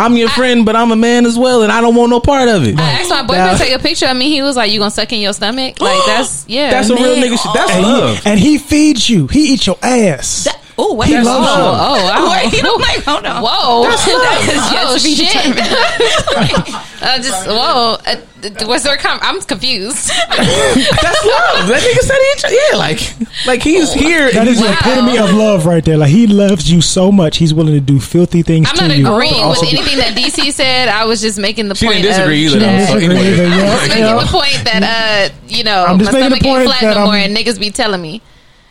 [0.00, 2.48] I'm your friend, but I'm a man as well, and I don't want no part
[2.48, 2.78] of it.
[2.78, 4.30] I asked my boyfriend to take a picture of me.
[4.30, 6.70] He was like, "You gonna suck in your stomach?" Like that's yeah.
[6.70, 7.52] That's a real nigga shit.
[7.54, 8.18] That's And love.
[8.18, 9.26] he, and he feeds you.
[9.26, 10.48] He eats your ass.
[10.82, 11.58] Oh wait, He hold loves on.
[11.58, 11.64] you.
[11.66, 13.42] Oh, oh, Wait, I'm like, hold on.
[13.44, 13.82] Whoa!
[13.90, 15.28] That is yet oh to be shit!
[15.28, 15.60] determined.
[17.02, 17.96] uh, just whoa!
[18.06, 18.96] Uh, th- was there?
[18.96, 20.08] Com- I'm confused.
[20.08, 21.68] That's love.
[21.68, 23.00] That nigga said he, yeah, like,
[23.46, 24.30] like he's here.
[24.32, 25.98] That and is he's the like, epitome of love right there.
[25.98, 28.96] Like he loves you so much, he's willing to do filthy things I'm to not
[28.96, 29.06] you.
[29.12, 30.88] agreeing but with also be- anything that DC said.
[30.88, 32.02] I was just making the She point.
[32.02, 32.78] didn't disagree of, either, though.
[32.78, 33.32] She So didn't disagree anyway.
[33.32, 34.14] either, yeah, making yeah.
[34.24, 36.80] the point that uh, you know, I'm just my making the stomach ain't point flat
[36.80, 38.22] that no more, I'm- and niggas be telling me.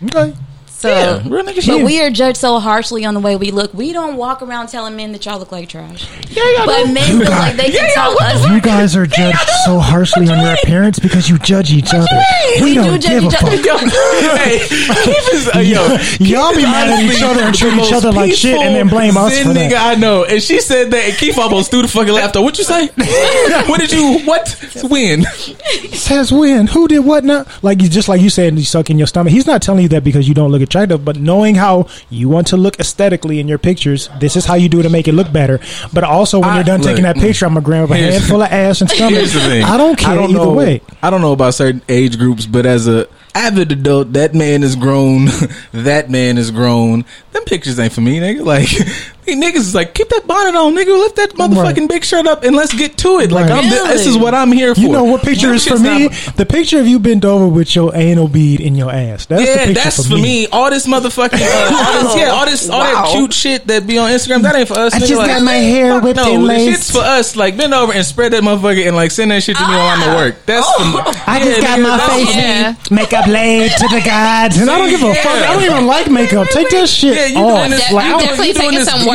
[0.03, 0.33] Okay.
[0.79, 1.85] So yeah, real nigga But shit.
[1.85, 3.73] we are judged so harshly on the way we look.
[3.73, 6.07] We don't walk around telling men that y'all look like trash.
[6.29, 6.93] Yeah, y'all But do.
[6.93, 8.47] men feel like they can tell us.
[8.47, 12.07] You guys are judged so harshly on your appearance because you judge each other.
[12.61, 13.57] We, We do don't judge give a each other.
[13.57, 13.65] fuck.
[13.65, 13.77] Yo,
[14.37, 14.59] hey,
[15.03, 18.31] Keith is, uh, yo, Y'all be mad at each other and treat each other like
[18.33, 19.97] shit and then blame us Zen for nigga that.
[19.97, 20.23] I know.
[20.23, 22.41] And she said that and Keith almost threw the fucking laptop.
[22.43, 22.87] What you say?
[23.67, 24.47] what did you, what?
[24.89, 25.23] When?
[25.93, 26.67] Says when?
[26.67, 27.45] Who did what now?
[27.61, 29.31] Like you just like you said, you suck in your stomach.
[29.33, 32.57] He's not telling you that because you don't look but knowing how you want to
[32.57, 35.59] look aesthetically in your pictures, this is how you do to make it look better.
[35.93, 38.51] But also when I- you're done taking that picture, I'm gonna grab a handful of
[38.51, 39.13] ass and stomach.
[39.15, 39.63] Here's the thing.
[39.63, 40.81] I don't care either know, way.
[41.01, 44.75] I don't know about certain age groups, but as a avid adult, that man is
[44.75, 45.27] grown.
[45.73, 47.05] that man is grown.
[47.31, 48.43] Them pictures ain't for me, nigga.
[48.49, 48.69] Like,
[49.35, 50.97] niggas is like, keep that bonnet on, nigga.
[50.97, 51.89] Lift that motherfucking Right.
[51.89, 53.31] big shirt up and let's get to it.
[53.31, 53.63] Like, Right.
[53.63, 54.81] I'm, this is what I'm here for.
[54.81, 56.07] You know what picture is for me?
[56.07, 59.25] not- the picture of you bent over with your anal bead in your ass.
[59.25, 60.47] That's the yeah, picture that's for, me.
[60.47, 63.97] All this motherfucking, uh, all this, yeah, all this, all that cute shit that be
[63.97, 64.41] on Instagram.
[64.43, 64.93] That ain't for us.
[64.93, 65.07] I nigga.
[65.07, 66.69] just like, got my hair fuck whipped no, and the laced.
[66.71, 67.35] shit's for us.
[67.35, 69.87] Like bend over and spread that motherfucker and like send that shit to me while
[69.87, 70.35] I'm at work.
[70.45, 70.99] That's for, me.
[71.27, 72.75] I just yeah, got nigga, my face Yeah.
[72.91, 75.25] makeup laid to the gods, and I don't give a fuck.
[75.27, 76.47] I don't even like makeup.
[76.49, 77.59] Take that shit Yeah, you off.
[77.59, 77.91] doing this?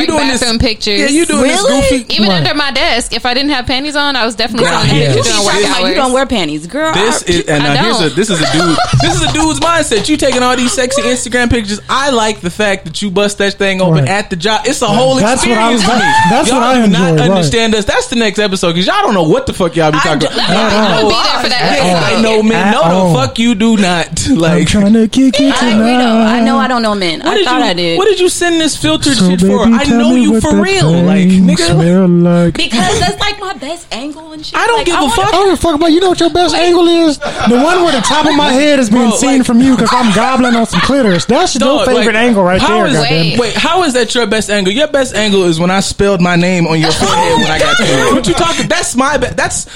[0.07, 0.59] De- Like, you I don't- definitely you doing taking this- some you work doing this-
[0.59, 0.99] bathroom pictures.
[0.99, 1.81] Yeah, you doing this Really?
[1.81, 2.05] goofy.
[2.15, 2.37] Even Right.
[2.37, 5.07] under my desk, if I didn't have panties on, I was definitely Girl, taking yeah.
[5.15, 6.93] You during be work talking Like, you don't wear panties, girl.
[6.93, 10.07] This is and now here's a this is a dude this is a dude's mindset.
[10.09, 11.79] You taking all these sexy Instagram pictures.
[11.89, 14.09] I like the fact that you bust that thing open Right.
[14.09, 14.61] at the job.
[14.65, 15.83] It's a whole That's what I- experience.
[15.83, 17.29] to that's y'all what I do not right.
[17.29, 17.85] understand us.
[17.85, 20.49] That's the next episode because y'all don't know what the fuck y'all be talking about.
[20.49, 22.17] I would be there for that Yeah, episode.
[22.17, 22.71] I know, man.
[22.71, 24.07] No, the fuck you do not.
[24.27, 26.35] I'm Like, trying to kick you I tonight.
[26.35, 27.21] I know I don't know men.
[27.21, 27.61] I thought?
[27.61, 27.97] I did.
[27.97, 29.65] What did you send this filtered So shit for?
[29.65, 30.91] baby, I tell know you what for that real.
[30.91, 31.65] Like, thing nigga.
[31.71, 32.53] smell like.
[32.55, 34.57] because that's like my best angle and shit.
[34.57, 35.27] I don't Like, give a fuck.
[35.27, 37.17] I don't give a fuck about you know what your best angle is?
[37.17, 39.75] The one where the top of my head is being Bro, seen like- from you
[39.75, 41.25] because I'm gobbling on some clitters.
[41.27, 43.25] That's your favorite like, angle right how there, is- goddamn.
[43.25, 43.39] Wait.
[43.39, 44.73] Wait, how is that your best angle?
[44.73, 47.77] Your best angle is when I spelled my name on your forehead when I got
[47.83, 48.15] to you.
[48.15, 48.67] What you talking?
[48.67, 49.37] That's my best.
[49.37, 49.67] That's.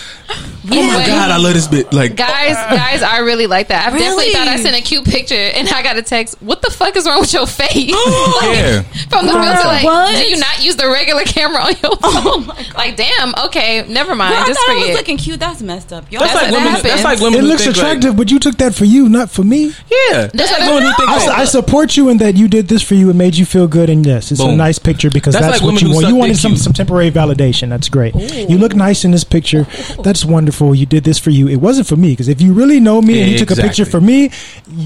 [0.72, 1.94] Oh my god, I love this bit.
[1.94, 3.88] Like, Guys, uh, guys, I really like that.
[3.88, 4.34] I definitely Really?
[4.34, 6.36] thought I sent a cute picture, and I got a text.
[6.42, 7.92] What the fuck is wrong with your face?
[7.94, 8.82] Oh, yeah.
[9.10, 10.16] From the filter, like, What?
[10.16, 12.24] do you not use the regular camera on your oh phone?
[12.26, 12.74] Oh my God.
[12.76, 14.34] Like, damn, okay, never mind.
[14.34, 14.98] Girl, I just thought I was forget.
[14.98, 15.40] looking cute.
[15.40, 16.12] That's messed up.
[16.12, 16.68] Y'all That's like women.
[16.68, 16.84] happens.
[16.84, 17.40] That's like women.
[17.40, 19.68] It looks think, like- attractive, but you took that for you, not for me.
[20.12, 21.10] yeah, that's like women who think.
[21.10, 23.10] I, like- I uh, support you in that you did this for you.
[23.10, 25.72] It made you feel good, and yes, it's a nice picture because That's that's, like
[25.74, 26.08] what you who want.
[26.08, 27.70] You wanted some some temporary validation.
[27.70, 28.14] That's great.
[28.16, 29.66] You look nice in this picture.
[30.04, 30.49] That's wonderful.
[30.52, 31.48] For you did this for you.
[31.48, 33.86] It wasn't for me because if you really know me and you took a picture
[33.86, 34.32] for me,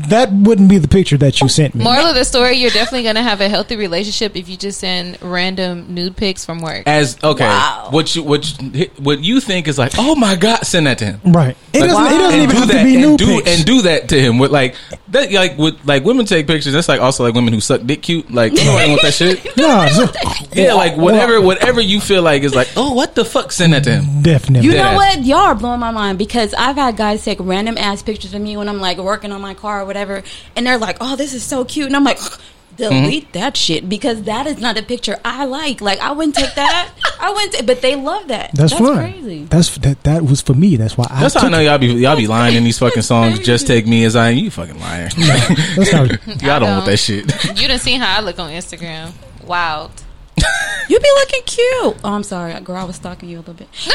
[0.09, 1.83] that wouldn't be the picture that you sent me.
[1.83, 5.21] Moral of the story: You're definitely gonna have a healthy relationship if you just send
[5.21, 6.83] random nude pics from work.
[6.87, 7.87] as okay, Wow.
[7.91, 11.05] what you what you, what you think is like, oh my god, send that to
[11.05, 11.19] him.
[11.25, 11.55] Right.
[11.73, 12.05] It Like, doesn't.
[12.05, 13.49] It doesn't even do have that, to be and do, pics.
[13.57, 14.75] and do that to him with like
[15.09, 16.73] that like with like women take pictures.
[16.73, 18.31] That's like also like women who suck dick cute.
[18.31, 19.45] Like you know I want that shit.
[19.57, 20.11] no, so-
[20.53, 23.83] Yeah, like whatever whatever you feel like is like, oh what the fuck, send that
[23.85, 24.21] to him.
[24.21, 24.69] definitely.
[24.69, 24.95] You know ass.
[25.17, 25.25] what?
[25.25, 28.57] Y'all are blowing my mind because I've had guys take random ass pictures of me
[28.57, 30.23] when I'm like working on my car or whatever,
[30.55, 32.19] and they're like, "Oh, this is so cute," and I'm like.
[32.75, 33.31] Delete Mm-hmm.
[33.33, 35.79] that shit because that is not a picture I like.
[35.79, 36.89] Like I wouldn't take that.
[37.19, 38.49] I wouldn't, but they love that.
[38.55, 38.97] That's, That's fine.
[38.97, 39.43] crazy.
[39.43, 40.01] That's that.
[40.05, 40.75] That was for me.
[40.77, 41.19] That's why I.
[41.21, 43.37] That's how I know y'all be y'all be lying in these fucking songs.
[43.45, 44.37] Just take me as I am.
[44.37, 45.09] You fucking liar.
[45.15, 46.07] That's not.
[46.41, 46.85] y'all don't want don't.
[46.85, 47.31] that shit.
[47.49, 49.11] You didn't see how I look on Instagram.
[49.45, 49.91] Wild.
[50.89, 51.97] You be looking cute.
[52.03, 52.75] Oh, I'm sorry, girl.
[52.75, 53.69] I was stalking you a little bit.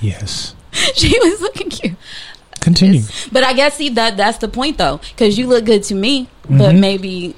[0.00, 0.54] Yes.
[0.94, 1.96] she was looking cute.
[2.60, 3.02] Continue.
[3.32, 6.28] But I guess see that that's the point though, because you look good to me,
[6.44, 6.58] Mm-hmm.
[6.58, 7.34] but maybe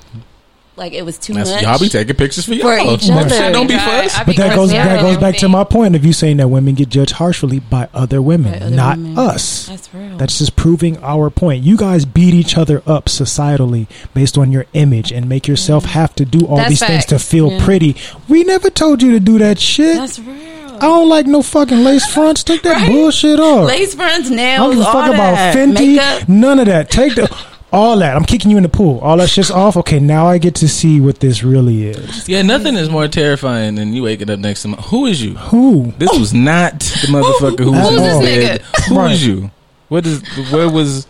[0.76, 1.62] like it was too That's, much.
[1.62, 2.92] y'all be taking pictures for For y'all.
[2.94, 3.28] each other.
[3.30, 4.16] Shit don't be for us.
[4.24, 6.88] But that goes that goes back to my point of you saying that women get
[6.90, 9.18] judged harshly by other women, By other not women.
[9.18, 9.66] us.
[9.66, 10.16] That's real.
[10.18, 11.64] That's just proving our point.
[11.64, 16.14] You guys beat each other up societally based on your image and make yourself have
[16.16, 17.64] to do all That's these things to feel Yeah.
[17.64, 17.96] pretty.
[18.28, 19.96] We never told you to do that shit.
[19.96, 20.36] That's real.
[20.76, 22.44] I don't like no fucking lace fronts.
[22.44, 23.66] Take that bullshit off.
[23.68, 25.56] Lace fronts, I don't give a all fuck about that.
[25.56, 25.96] Fenty.
[25.96, 26.28] makeup.
[26.28, 26.90] None of that.
[26.90, 27.34] Take the
[27.72, 28.16] all that.
[28.16, 28.98] I'm kicking you in the pool.
[29.00, 29.76] All that shit's off.
[29.76, 32.28] Okay, now I get to see what this really is.
[32.28, 34.76] Yeah, nothing is more terrifying than you waking up next to my.
[34.78, 35.34] Who is you?
[35.34, 35.92] Who?
[35.98, 38.60] This was not the motherfucker who was Who's in this bed.
[38.60, 38.84] nigga?
[38.88, 39.12] Who Right.
[39.12, 39.50] is you?
[39.88, 40.22] What is?
[40.52, 41.06] Where was?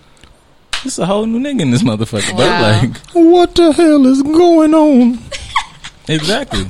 [0.84, 2.32] It's a whole new nigga in this motherfucker.
[2.32, 2.38] Wow.
[2.82, 5.18] But like, What the hell is going on?
[6.08, 6.66] exactly.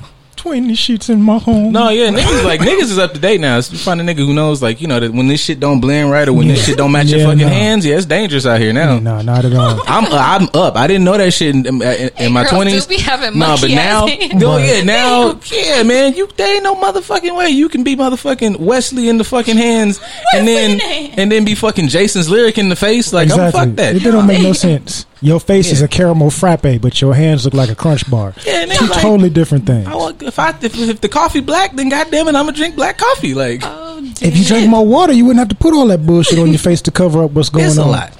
[0.46, 1.72] Twenty sheets in my home.
[1.72, 3.58] No, yeah, niggas like niggas is up to date now.
[3.58, 5.80] So you find a nigga who knows like you know that when this shit don't
[5.80, 7.48] blend right or when this shit don't match your fucking no.
[7.48, 9.00] hands, yeah, it's dangerous out here now.
[9.00, 9.80] no, not at all.
[9.88, 10.76] I'm uh, I'm up.
[10.76, 12.86] I didn't know that shit in, in, in my twenties.
[12.86, 14.44] be having No, but now, ass hands.
[14.44, 18.60] oh yeah, now, yeah, man, you there ain't no motherfucking way you can be motherfucking
[18.60, 20.00] Wesley in the fucking hands
[20.32, 20.80] and then
[21.18, 23.12] and then be fucking Jason's lyric in the face.
[23.12, 23.60] Like, oh exactly.
[23.60, 23.96] fuck that.
[23.96, 25.06] It don't make no sense.
[25.22, 28.34] Your face is a caramel frappe, but your hands look like a crunch bar.
[28.44, 29.86] Yeah, nigga, Two like- totally different things.
[29.88, 32.76] I want, if I if, if the coffee black, then goddamn it, I'm gonna drink
[32.76, 33.32] black coffee.
[33.34, 36.38] Like, Oh, If you drink more water, you wouldn't have to put all that bullshit
[36.38, 38.12] on your face to cover up what's going it's a lot.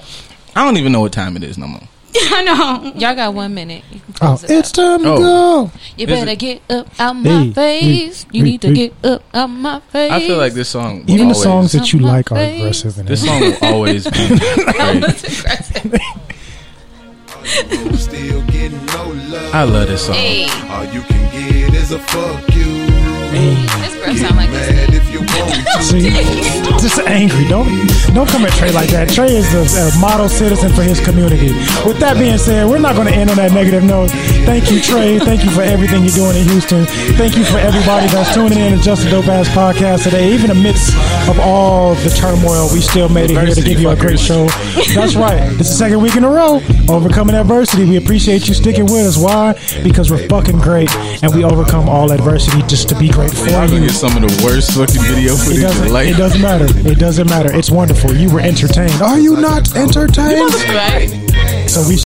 [0.55, 1.81] I don't even know what time it is no more.
[2.19, 2.93] I know.
[2.95, 3.83] Y'all got one minute.
[4.21, 4.75] Oh, it it's up.
[4.75, 5.19] time to Oh.
[5.19, 5.71] go.
[5.97, 8.23] You Is better it- get up out my Hey, face.
[8.23, 10.11] hey, you need to get up out my face.
[10.11, 12.35] I feel like this song, will Even the songs that you On my like are
[12.37, 12.59] face.
[12.59, 12.97] aggressive.
[12.97, 16.01] And this song will always be great.
[19.53, 20.15] I love this song.
[20.15, 22.96] Hey, All you can get is a fuck you.
[23.31, 24.69] This girl sound like this.
[24.69, 25.83] Mad if you want to.
[25.83, 26.09] See,
[26.79, 27.45] just angry.
[27.47, 27.67] Don't
[28.13, 29.09] don't come at Trey like that.
[29.09, 31.53] Trey is a, a model citizen for his community.
[31.85, 34.09] With that being said, we're not going to end on that negative note.
[34.47, 35.19] Thank you, Trey.
[35.19, 36.85] Thank you for everything you're doing in Houston.
[37.15, 40.33] Thank you for everybody that's tuning in to Just a Dope Ass Podcast today.
[40.33, 40.95] Even amidst
[41.29, 44.47] of all the turmoil, we still made it here to give you a great show.
[44.95, 45.45] That's right.
[45.57, 47.85] This is the second week in a row overcoming adversity.
[47.85, 49.17] We appreciate you sticking with us.
[49.17, 49.53] Why?
[49.83, 50.89] Because we're fucking great
[51.21, 53.87] and we overcome all adversity just to be great for I'm gonna you.
[53.87, 56.07] get some of the worst fucking video It footage doesn't, in life.
[56.09, 56.67] it doesn't matter.
[56.91, 57.49] It doesn't matter.
[57.55, 58.13] It's wonderful.
[58.13, 59.01] You were entertained.
[59.01, 60.53] Are you not entertained?
[60.69, 61.09] Right?
[61.67, 61.95] So we